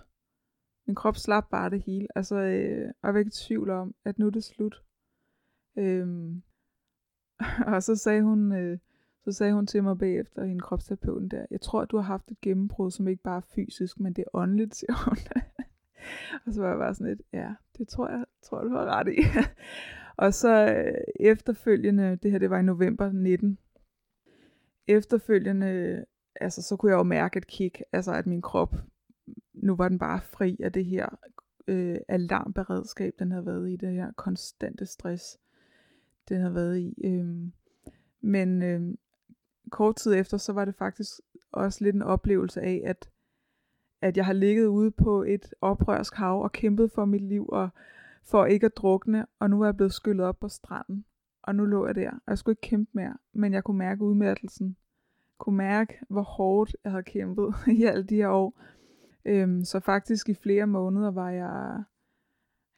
Min 0.87 0.95
krop 0.95 1.17
slap 1.17 1.49
bare 1.49 1.69
det 1.69 1.81
hele. 1.81 2.07
Altså, 2.15 2.35
øh, 2.35 2.87
og 3.01 3.07
jeg 3.07 3.13
var 3.13 3.19
ikke 3.19 3.29
i 3.29 3.45
tvivl 3.47 3.69
om, 3.69 3.95
at 4.05 4.19
nu 4.19 4.25
er 4.25 4.31
det 4.31 4.43
slut. 4.43 4.83
Øhm, 5.77 6.41
og 7.73 7.83
så 7.83 7.95
sagde 7.95 8.23
hun, 8.23 8.51
øh, 8.51 8.79
så 9.23 9.31
sagde 9.31 9.53
hun 9.53 9.67
til 9.67 9.83
mig 9.83 9.97
bagefter, 9.97 10.45
hende 10.45 10.61
kropsterapeuten 10.61 11.29
der, 11.29 11.45
jeg 11.51 11.61
tror, 11.61 11.81
at 11.81 11.91
du 11.91 11.97
har 11.97 12.03
haft 12.03 12.31
et 12.31 12.41
gennembrud, 12.41 12.91
som 12.91 13.07
ikke 13.07 13.23
bare 13.23 13.37
er 13.37 13.47
fysisk, 13.55 13.99
men 13.99 14.13
det 14.13 14.21
er 14.21 14.39
åndeligt, 14.39 14.75
siger 14.79 14.93
hun. 15.05 15.17
og 16.45 16.53
så 16.53 16.61
var 16.61 16.69
jeg 16.69 16.77
bare 16.77 16.93
sådan 16.93 17.07
lidt, 17.07 17.21
ja, 17.33 17.53
det 17.77 17.87
tror 17.87 18.09
jeg, 18.09 18.25
tror 18.43 18.61
du 18.61 18.69
har 18.69 18.85
ret 18.85 19.07
i. 19.07 19.17
og 20.23 20.33
så 20.33 20.73
øh, 20.75 20.93
efterfølgende, 21.19 22.19
det 22.23 22.31
her 22.31 22.39
det 22.39 22.49
var 22.49 22.59
i 22.59 22.63
november 22.63 23.11
19, 23.11 23.57
efterfølgende, 24.87 26.05
altså 26.35 26.61
så 26.61 26.75
kunne 26.75 26.91
jeg 26.91 26.97
jo 26.97 27.03
mærke 27.03 27.37
et 27.37 27.47
kick, 27.47 27.81
altså 27.91 28.13
at 28.13 28.27
min 28.27 28.41
krop, 28.41 28.75
nu 29.53 29.75
var 29.75 29.89
den 29.89 29.99
bare 29.99 30.21
fri 30.21 30.59
af 30.63 30.71
det 30.71 30.85
her 30.85 31.19
øh, 31.67 31.97
alarmberedskab, 32.07 33.13
den 33.19 33.31
havde 33.31 33.45
været 33.45 33.69
i, 33.69 33.75
det 33.75 33.93
her 33.93 34.11
konstante 34.11 34.85
stress, 34.85 35.39
den 36.29 36.39
havde 36.39 36.55
været 36.55 36.79
i. 36.79 36.93
Øh, 37.03 37.51
men 38.21 38.63
øh, 38.63 38.95
kort 39.71 39.95
tid 39.95 40.13
efter, 40.13 40.37
så 40.37 40.53
var 40.53 40.65
det 40.65 40.75
faktisk 40.75 41.11
også 41.51 41.83
lidt 41.83 41.95
en 41.95 42.01
oplevelse 42.01 42.61
af, 42.61 42.81
at, 42.85 43.09
at 44.01 44.17
jeg 44.17 44.25
har 44.25 44.33
ligget 44.33 44.65
ude 44.65 44.91
på 44.91 45.23
et 45.23 45.53
oprørsk 45.61 46.15
hav 46.15 46.41
og 46.41 46.51
kæmpet 46.51 46.91
for 46.91 47.05
mit 47.05 47.21
liv 47.21 47.49
og 47.49 47.69
for 48.23 48.45
ikke 48.45 48.65
at 48.65 48.77
drukne, 48.77 49.25
og 49.39 49.49
nu 49.49 49.61
er 49.61 49.65
jeg 49.65 49.77
blevet 49.77 49.93
skyllet 49.93 50.25
op 50.25 50.39
på 50.39 50.49
stranden. 50.49 51.05
Og 51.43 51.55
nu 51.55 51.65
lå 51.65 51.85
jeg 51.85 51.95
der, 51.95 52.11
og 52.11 52.27
jeg 52.27 52.37
skulle 52.37 52.53
ikke 52.53 52.69
kæmpe 52.69 52.91
mere, 52.93 53.17
men 53.33 53.53
jeg 53.53 53.63
kunne 53.63 53.77
mærke 53.77 54.01
udmattelsen. 54.01 54.77
Kunne 55.37 55.57
mærke, 55.57 55.99
hvor 56.09 56.21
hårdt 56.21 56.75
jeg 56.83 56.91
havde 56.91 57.03
kæmpet 57.03 57.55
i 57.79 57.83
alle 57.83 58.03
de 58.03 58.15
her 58.15 58.27
år. 58.27 58.61
Øhm, 59.25 59.63
så 59.63 59.79
faktisk 59.79 60.29
i 60.29 60.33
flere 60.33 60.67
måneder 60.67 61.11
var 61.11 61.29
jeg 61.29 61.83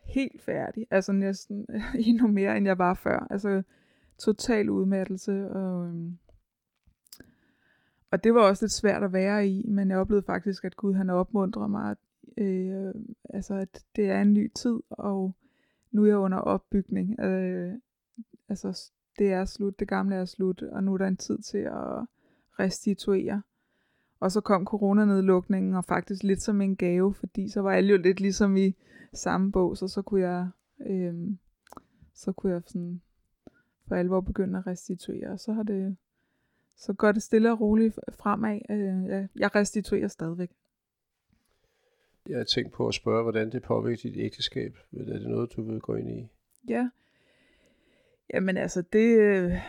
helt 0.05 0.41
færdig. 0.41 0.87
Altså 0.91 1.11
næsten 1.11 1.65
endnu 2.07 2.27
mere, 2.27 2.57
end 2.57 2.65
jeg 2.65 2.77
var 2.77 2.93
før. 2.93 3.27
Altså 3.29 3.63
total 4.17 4.69
udmattelse. 4.69 5.51
Og, 5.51 5.85
øhm, 5.85 6.17
og 8.11 8.23
det 8.23 8.33
var 8.33 8.41
også 8.41 8.65
lidt 8.65 8.71
svært 8.71 9.03
at 9.03 9.13
være 9.13 9.47
i, 9.47 9.65
men 9.67 9.89
jeg 9.89 9.97
oplevede 9.97 10.25
faktisk, 10.25 10.65
at 10.65 10.75
Gud 10.75 10.93
han 10.93 11.09
opmuntrede 11.09 11.69
mig, 11.69 11.95
øh, 12.37 12.93
altså 13.29 13.53
at 13.53 13.83
det 13.95 14.09
er 14.09 14.21
en 14.21 14.33
ny 14.33 14.51
tid, 14.55 14.79
og 14.89 15.35
nu 15.91 16.03
er 16.03 16.07
jeg 16.07 16.17
under 16.17 16.37
opbygning. 16.37 17.19
Øh, 17.19 17.73
altså 18.49 18.91
det 19.19 19.31
er 19.31 19.45
slut, 19.45 19.79
det 19.79 19.87
gamle 19.87 20.15
er 20.15 20.25
slut, 20.25 20.61
og 20.61 20.83
nu 20.83 20.93
er 20.93 20.97
der 20.97 21.07
en 21.07 21.17
tid 21.17 21.37
til 21.37 21.57
at 21.57 22.05
restituere. 22.59 23.41
Og 24.19 24.31
så 24.31 24.41
kom 24.41 24.65
coronanedlukningen, 24.65 25.75
og 25.75 25.85
faktisk 25.85 26.23
lidt 26.23 26.41
som 26.41 26.61
en 26.61 26.75
gave, 26.75 27.13
fordi 27.13 27.49
så 27.49 27.61
var 27.61 27.71
alle 27.71 27.89
jo 27.89 27.97
lidt 27.97 28.19
ligesom 28.19 28.57
i 28.57 28.75
samme 29.13 29.51
bog, 29.51 29.77
så 29.77 29.87
så 29.87 30.01
kunne 30.01 30.21
jeg, 30.21 30.47
øh, 30.85 31.13
så 32.13 32.31
kunne 32.31 32.53
jeg 32.53 32.61
sådan 32.65 33.01
for 33.87 33.95
alvor 33.95 34.21
begynde 34.21 34.59
at 34.59 34.67
restituere. 34.67 35.29
Og 35.29 35.39
så 35.39 35.53
har 35.53 35.63
det, 35.63 35.97
så 36.79 36.93
går 36.93 37.11
det 37.11 37.23
stille 37.23 37.51
og 37.51 37.61
roligt 37.61 37.99
fremad. 38.11 38.59
Øh, 38.69 39.27
jeg 39.35 39.55
restituerer 39.55 40.07
stadigvæk. 40.07 40.51
Jeg 42.29 42.37
har 42.37 42.43
tænkt 42.43 42.73
på 42.73 42.87
at 42.87 42.93
spørge, 42.93 43.23
hvordan 43.23 43.51
det 43.51 43.63
påvirker 43.63 44.01
dit 44.01 44.17
ægteskab. 44.17 44.77
Er 44.97 45.03
det 45.03 45.29
noget, 45.29 45.53
du 45.55 45.61
vil 45.61 45.79
gå 45.79 45.95
ind 45.95 46.09
i? 46.09 46.27
Ja. 46.67 46.89
Jamen 48.33 48.57
altså, 48.57 48.81
det, 48.81 49.61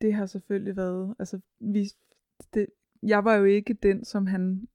det 0.00 0.14
har 0.14 0.26
selvfølgelig 0.26 0.76
været... 0.76 1.14
Altså, 1.18 1.40
vi, 1.58 1.88
det, 2.54 2.66
jeg 3.02 3.24
var 3.24 3.34
jo 3.34 3.44
ikke 3.44 3.74
den, 3.74 4.04
som 4.04 4.26
han 4.26 4.68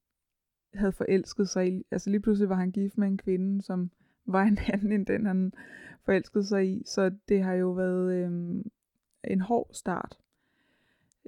havde 0.73 0.91
forelsket 0.91 1.49
sig 1.49 1.73
i. 1.73 1.85
Altså 1.91 2.09
lige 2.09 2.21
pludselig 2.21 2.49
var 2.49 2.55
han 2.55 2.71
gift 2.71 2.97
med 2.97 3.07
en 3.07 3.17
kvinde, 3.17 3.61
som 3.61 3.91
var 4.25 4.43
en 4.43 4.57
anden 4.73 4.91
end 4.91 5.05
den, 5.05 5.25
han 5.25 5.53
forelskede 6.05 6.43
sig 6.43 6.67
i. 6.67 6.83
Så 6.85 7.11
det 7.29 7.43
har 7.43 7.53
jo 7.53 7.71
været 7.71 8.13
øhm, 8.13 8.71
en 9.23 9.41
hård 9.41 9.69
start. 9.71 10.20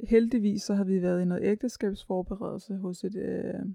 Heldigvis 0.08 0.62
så 0.62 0.74
har 0.74 0.84
vi 0.84 1.02
været 1.02 1.22
i 1.22 1.26
noget 1.26 1.44
ægteskabsforberedelse 1.44 2.76
hos 2.76 3.04
et, 3.04 3.16
øh, 3.16 3.66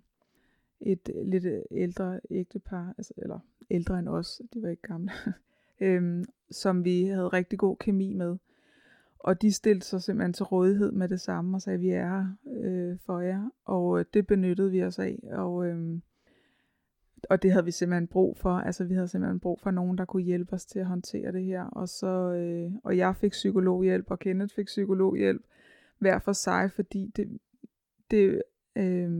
et 0.81 1.11
lidt 1.25 1.47
ældre 1.71 2.21
ægtepar, 2.31 2.95
altså, 2.99 3.15
eller 3.17 3.39
ældre 3.71 3.99
end 3.99 4.09
os, 4.09 4.43
de 4.55 4.63
var 4.63 4.69
ikke 4.69 4.83
gamle, 4.83 5.13
øhm, 5.81 6.25
som 6.51 6.85
vi 6.85 7.05
havde 7.05 7.29
rigtig 7.29 7.59
god 7.59 7.77
kemi 7.77 8.13
med. 8.13 8.37
Og 9.19 9.43
de 9.43 9.53
stillede 9.53 9.85
sig 9.85 10.03
simpelthen 10.03 10.33
til 10.33 10.45
rådighed 10.45 10.93
med 10.93 11.09
det 11.09 11.21
samme 11.21 11.57
og 11.57 11.63
sagde, 11.63 11.75
at 11.75 11.81
vi 11.81 11.91
er 11.91 12.09
her 12.09 12.27
øh, 12.47 12.99
for 13.07 13.21
jer. 13.21 13.51
Og 13.65 13.99
øh, 13.99 14.05
det 14.15 14.27
benyttede 14.27 14.71
vi 14.71 14.83
os 14.83 14.99
af. 14.99 15.19
Og, 15.33 15.67
øh, 15.67 16.01
og 17.31 17.43
det 17.43 17.53
havde 17.53 17.65
vi 17.65 17.71
simpelthen 17.71 18.07
brug 18.07 18.37
for. 18.37 18.51
Altså 18.51 18.85
vi 18.85 18.95
havde 18.95 19.09
simpelthen 19.09 19.41
brug 19.41 19.61
for 19.61 19.71
nogen, 19.71 19.99
der 19.99 20.05
kunne 20.05 20.23
hjælpe 20.23 20.53
os 20.53 20.67
til 20.67 20.79
at 20.79 20.87
håndtere 20.87 21.33
det 21.33 21.45
her. 21.45 21.65
Og, 21.65 21.89
så, 21.89 22.33
øh, 22.33 22.73
og 22.85 22.97
jeg 22.97 23.17
fik 23.17 23.31
psykologhjælp, 23.31 24.11
og 24.11 24.19
Kenneth 24.19 24.55
fik 24.55 24.67
psykologhjælp 24.67 25.43
hver 25.99 26.19
for 26.19 26.33
sig, 26.33 26.71
fordi 26.75 27.13
det, 27.17 27.39
det, 28.11 28.43
øh, 28.77 29.11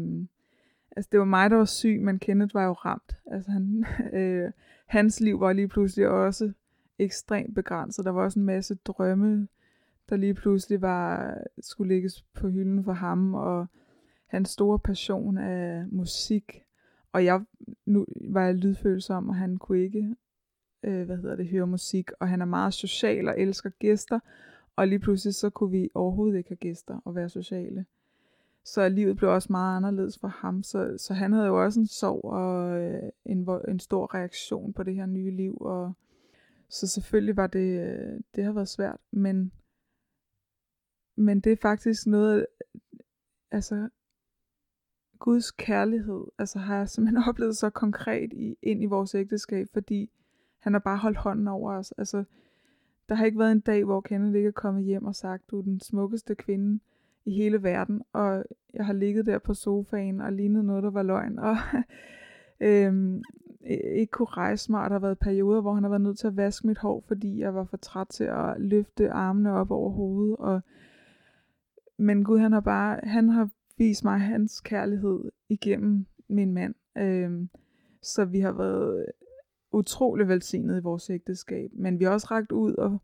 altså 0.97 1.09
det 1.13 1.21
var 1.21 1.27
mig, 1.27 1.51
der 1.51 1.57
var 1.57 1.65
syg, 1.65 2.01
men 2.03 2.19
Kenneth 2.19 2.55
var 2.55 2.65
jo 2.65 2.73
ramt. 2.73 3.17
Altså 3.27 3.51
han, 3.51 3.87
øh, 4.21 4.51
hans 4.87 5.21
liv 5.21 5.41
var 5.41 5.53
lige 5.53 5.69
pludselig 5.69 6.09
også 6.09 6.53
ekstremt 6.99 7.55
begrænset. 7.55 8.05
Der 8.05 8.11
var 8.11 8.23
også 8.23 8.39
en 8.39 8.47
masse 8.47 8.75
drømme, 8.75 9.49
der 10.09 10.17
lige 10.17 10.35
pludselig 10.35 10.83
var, 10.83 11.35
skulle 11.61 11.95
lægges 11.95 12.23
på 12.23 12.49
hylden 12.49 12.85
for 12.85 12.93
ham, 12.93 13.35
og 13.35 13.67
hans 14.27 14.49
store 14.49 14.79
passion 14.79 15.39
af 15.39 15.85
musik. 15.89 16.63
Og 17.13 17.25
jeg, 17.25 17.45
nu 17.87 18.07
var 18.31 18.45
jeg 18.45 18.55
lydfølsom, 18.55 19.29
og 19.29 19.35
han 19.35 19.57
kunne 19.57 19.83
ikke, 19.83 20.15
øh, 20.83 21.07
hvad 21.07 21.17
hedder 21.17 21.37
det, 21.37 21.49
høre 21.49 21.67
musik, 21.67 22.11
og 22.21 22.29
han 22.29 22.41
er 22.41 22.45
meget 22.45 22.75
social 22.75 23.29
og 23.29 23.41
elsker 23.41 23.71
gæster, 23.71 24.21
og 24.79 24.89
lige 24.89 24.99
pludselig 24.99 25.35
så 25.35 25.51
kunne 25.51 25.71
vi 25.71 25.91
overhovedet 25.95 26.39
ikke 26.39 26.51
have 26.51 26.57
gæster 26.57 27.01
og 27.05 27.15
være 27.15 27.29
sociale. 27.29 27.87
Så 28.65 28.89
livet 28.89 29.17
blev 29.17 29.31
også 29.31 29.53
meget 29.53 29.77
anderledes 29.77 30.19
for 30.19 30.29
ham, 30.29 30.63
så, 30.63 30.95
så 30.99 31.15
han 31.15 31.33
havde 31.33 31.47
jo 31.47 31.65
også 31.65 31.81
en 31.81 31.87
sorg 31.87 32.25
og 32.25 32.81
øh, 32.81 33.11
en, 33.25 33.49
en 33.69 33.81
stor 33.81 34.15
reaktion 34.15 34.73
på 34.73 34.83
det 34.83 34.95
her 34.95 35.07
nye 35.07 35.31
liv, 35.31 35.57
og 35.61 35.93
så 36.69 36.87
selvfølgelig 36.87 37.37
var 37.37 37.47
det, 37.47 37.81
øh, 37.81 38.21
det 38.35 38.45
har 38.45 38.53
været 38.53 38.69
svært, 38.69 39.01
men 39.11 39.53
men 41.17 41.41
det 41.41 41.53
er 41.53 41.57
faktisk 41.63 42.07
noget, 42.07 42.39
øh, 42.39 43.01
altså 43.51 43.89
Guds 45.19 45.51
kærlighed, 45.51 46.25
altså 46.39 46.59
har 46.59 46.77
jeg 46.77 46.89
simpelthen 46.89 47.25
oplevet 47.29 47.57
så 47.57 47.71
konkret 47.71 48.33
i, 48.33 48.57
ind 48.63 48.83
i 48.83 48.87
vores 48.87 49.15
ægteskab, 49.15 49.67
fordi 49.73 50.11
han 50.59 50.73
har 50.73 50.81
bare 50.81 50.99
holdt 50.99 51.19
hånden 51.19 51.49
over 51.49 51.73
os. 51.73 51.93
Altså, 51.93 52.25
der 53.09 53.15
har 53.15 53.25
ikke 53.25 53.39
været 53.39 53.53
en 53.53 53.61
dag, 53.61 53.85
hvor 53.85 54.01
Kenneth 54.01 54.37
ikke 54.37 54.47
er 54.47 54.53
kommet 54.53 54.85
hjem 54.85 55.05
og 55.05 55.15
sagt, 55.15 55.51
du 55.51 55.59
er 55.59 55.63
den 55.63 55.81
smukkeste 55.81 56.35
kvinde 56.35 56.81
i 57.25 57.31
hele 57.31 57.63
verden, 57.63 58.03
og 58.13 58.45
jeg 58.75 58.87
har 58.87 58.93
ligget 58.93 59.27
der 59.27 59.39
på 59.39 59.55
sofaen 59.55 60.21
og 60.21 60.33
lignet 60.33 60.65
noget, 60.65 60.83
der 60.83 60.91
var 60.91 61.03
løgn, 61.03 61.39
og 61.39 61.57
øhm, 62.69 63.23
ikke 63.97 64.11
kunne 64.11 64.27
rejse 64.27 64.73
mig, 64.73 64.83
og 64.83 64.91
der 64.91 64.95
har 64.95 65.01
været 65.01 65.19
perioder, 65.19 65.61
hvor 65.61 65.75
han 65.75 65.83
har 65.83 65.91
været 65.91 66.01
nødt 66.01 66.19
til 66.19 66.27
at 66.27 66.37
vaske 66.37 66.67
mit 66.67 66.79
hår, 66.79 67.05
fordi 67.09 67.41
jeg 67.41 67.55
var 67.55 67.65
for 67.65 67.77
træt 67.77 68.09
til 68.09 68.25
at 68.25 68.55
løfte 68.59 69.11
armene 69.11 69.53
op 69.53 69.71
over 69.71 69.91
hovedet, 69.91 70.37
og 70.37 70.61
men 71.97 72.25
Gud 72.25 72.39
han 72.39 72.53
har 72.53 72.61
bare, 72.61 73.01
han 73.03 73.29
har 73.29 73.51
vist 73.77 74.05
mig 74.05 74.21
hans 74.21 74.61
kærlighed 74.61 75.31
igennem 75.49 76.07
min 76.29 76.53
mand. 76.53 76.75
Øhm, 76.99 77.49
så 78.03 78.25
vi 78.25 78.41
har 78.41 78.53
været 78.53 79.07
utrolig 79.73 80.29
velsignet 80.29 80.79
i 80.79 80.83
vores 80.83 81.11
ægteskab. 81.11 81.71
Men 81.75 81.99
vi 81.99 82.05
har 82.05 82.11
også 82.11 82.27
ragt 82.31 82.53
ud 82.53 82.75
og 82.75 82.99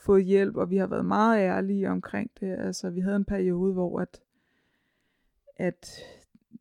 fået 0.00 0.24
hjælp, 0.24 0.56
og 0.56 0.70
vi 0.70 0.76
har 0.76 0.86
været 0.86 1.06
meget 1.06 1.38
ærlige 1.38 1.90
omkring 1.90 2.30
det. 2.40 2.56
Altså, 2.58 2.90
vi 2.90 3.00
havde 3.00 3.16
en 3.16 3.24
periode, 3.24 3.72
hvor 3.72 4.00
at, 4.00 4.20
at 5.56 5.90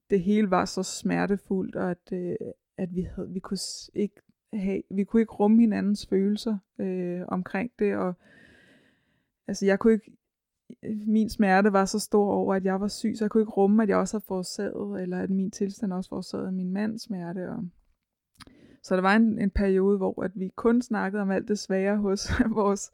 det 0.10 0.22
hele 0.22 0.52
var 0.52 0.66
så 0.66 0.84
smertefuldt, 0.84 1.76
og 1.76 1.92
at, 1.92 2.12
øh, 2.13 2.36
at 2.78 2.96
vi, 2.96 3.02
havde, 3.02 3.30
vi 3.30 3.39
kunne 3.39 3.58
ikke 3.94 4.22
have, 4.54 4.82
vi 4.89 5.04
kunne 5.04 5.22
ikke 5.22 5.34
rumme 5.34 5.60
hinandens 5.60 6.08
følelser 6.08 6.58
øh, 6.80 7.22
omkring 7.28 7.72
det, 7.80 7.96
og 7.96 8.13
altså 9.48 9.66
jeg 9.66 9.80
kunne 9.80 9.94
ikke, 9.94 10.12
min 11.06 11.30
smerte 11.30 11.74
var 11.74 11.86
så 11.86 12.00
stor 12.00 12.34
over, 12.34 12.56
at 12.56 12.66
jeg 12.66 12.82
var 12.82 12.88
syg, 12.88 13.13
så 13.18 13.24
jeg 13.24 13.32
kunne 13.32 13.42
ikke 13.42 13.52
rumme, 13.52 13.84
at 13.84 13.89
jeg 13.89 13.98
også 13.98 14.18
havde 14.18 14.26
forårsaget, 14.28 15.02
eller 15.02 15.20
at 15.20 15.30
min 15.30 15.52
tilstand 15.52 15.94
også 15.94 16.10
forårsagede 16.10 16.52
min 16.52 16.72
mands 16.72 17.02
smerte. 17.02 17.50
Og... 17.50 17.66
Så 18.84 18.96
der 18.96 19.02
var 19.02 19.15
en, 19.15 19.39
en 19.39 19.50
periode, 19.50 19.98
hvor 19.98 20.24
at 20.24 20.32
vi 20.36 20.52
kun 20.56 20.82
snakkede 20.82 21.22
om 21.22 21.32
alt 21.32 21.48
det 21.48 21.60
svære 21.60 21.98
hos 21.98 22.32
vores 22.56 22.91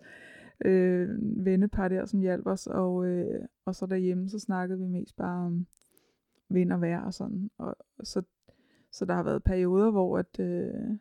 øh, 0.65 1.10
vennepar 1.45 1.88
der, 1.88 2.06
som 2.06 2.19
hjalp 2.19 2.47
os, 2.47 2.67
og, 2.67 3.06
øh, 3.06 3.45
og 3.65 3.75
så 3.75 3.86
derhjemme, 3.86 4.30
så 4.30 4.39
snakkede 4.39 4.80
vi 4.80 4.86
mest 4.86 5.15
bare 5.15 5.45
om, 5.45 5.67
vind 6.49 6.73
og 6.73 6.82
vejr 6.82 7.02
og 7.06 7.13
sådan. 7.13 7.49
Og 7.58 7.75
så, 8.04 8.21
så 8.91 9.06
der 9.06 9.13
har 9.13 9.23
været 9.23 9.43
perioder, 9.43 9.91
hvor 9.91 10.17
at, 10.17 10.39
øh, 10.39 10.97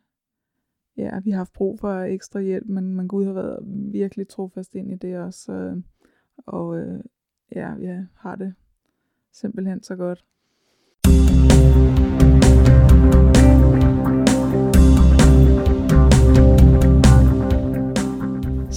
ja, 0.97 1.19
vi 1.19 1.31
har 1.31 1.37
haft 1.37 1.53
brug 1.53 1.79
for 1.79 1.99
ekstra 1.99 2.39
hjælp, 2.39 2.67
men, 2.67 2.95
men 2.95 3.07
Gud 3.07 3.25
har 3.25 3.33
været 3.33 3.59
virkelig 3.91 4.27
trofast 4.27 4.75
ind 4.75 4.91
i 4.91 4.95
det 4.95 5.17
også. 5.17 5.53
Øh, 5.53 5.77
og 6.37 6.77
øh, 6.77 6.99
ja, 7.55 7.73
jeg 7.81 8.05
har 8.15 8.35
det 8.35 8.53
simpelthen 9.31 9.83
så 9.83 9.95
godt. 9.95 10.25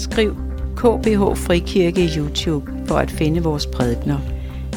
Skriv 0.02 0.36
KBH 0.76 1.36
Frikirke 1.36 2.04
i 2.04 2.08
YouTube 2.18 2.72
for 2.86 2.94
at 2.94 3.10
finde 3.10 3.42
vores 3.42 3.66
prædikner. 3.66 4.18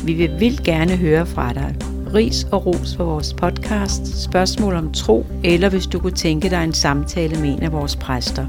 Vi 0.04 0.14
vil 0.14 0.40
vildt 0.40 0.64
gerne 0.64 0.96
høre 0.96 1.26
fra 1.26 1.54
dig. 1.54 1.76
Ris 2.14 2.48
og 2.52 2.66
ros 2.66 2.96
for 2.98 3.04
vores 3.04 3.34
podcast, 3.34 4.24
spørgsmål 4.24 4.74
om 4.74 4.94
tro, 4.94 5.26
eller 5.44 5.70
hvis 5.70 5.88
du 5.88 6.00
kunne 6.00 6.12
tænke 6.12 6.50
dig 6.50 6.64
en 6.64 6.74
samtale 6.74 7.40
med 7.42 7.50
en 7.50 7.64
af 7.64 7.72
vores 7.72 7.96
præster. 7.96 8.46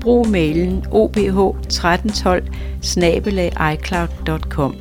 Brug 0.00 0.28
mailen 0.28 0.84
obh1312 0.92 2.42
icloud.com. 3.72 4.76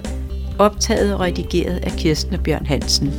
Optaget 0.60 1.14
og 1.14 1.20
redigeret 1.20 1.78
af 1.78 1.92
Kirsten 1.92 2.34
og 2.34 2.44
Bjørn 2.44 2.66
Hansen. 2.66 3.14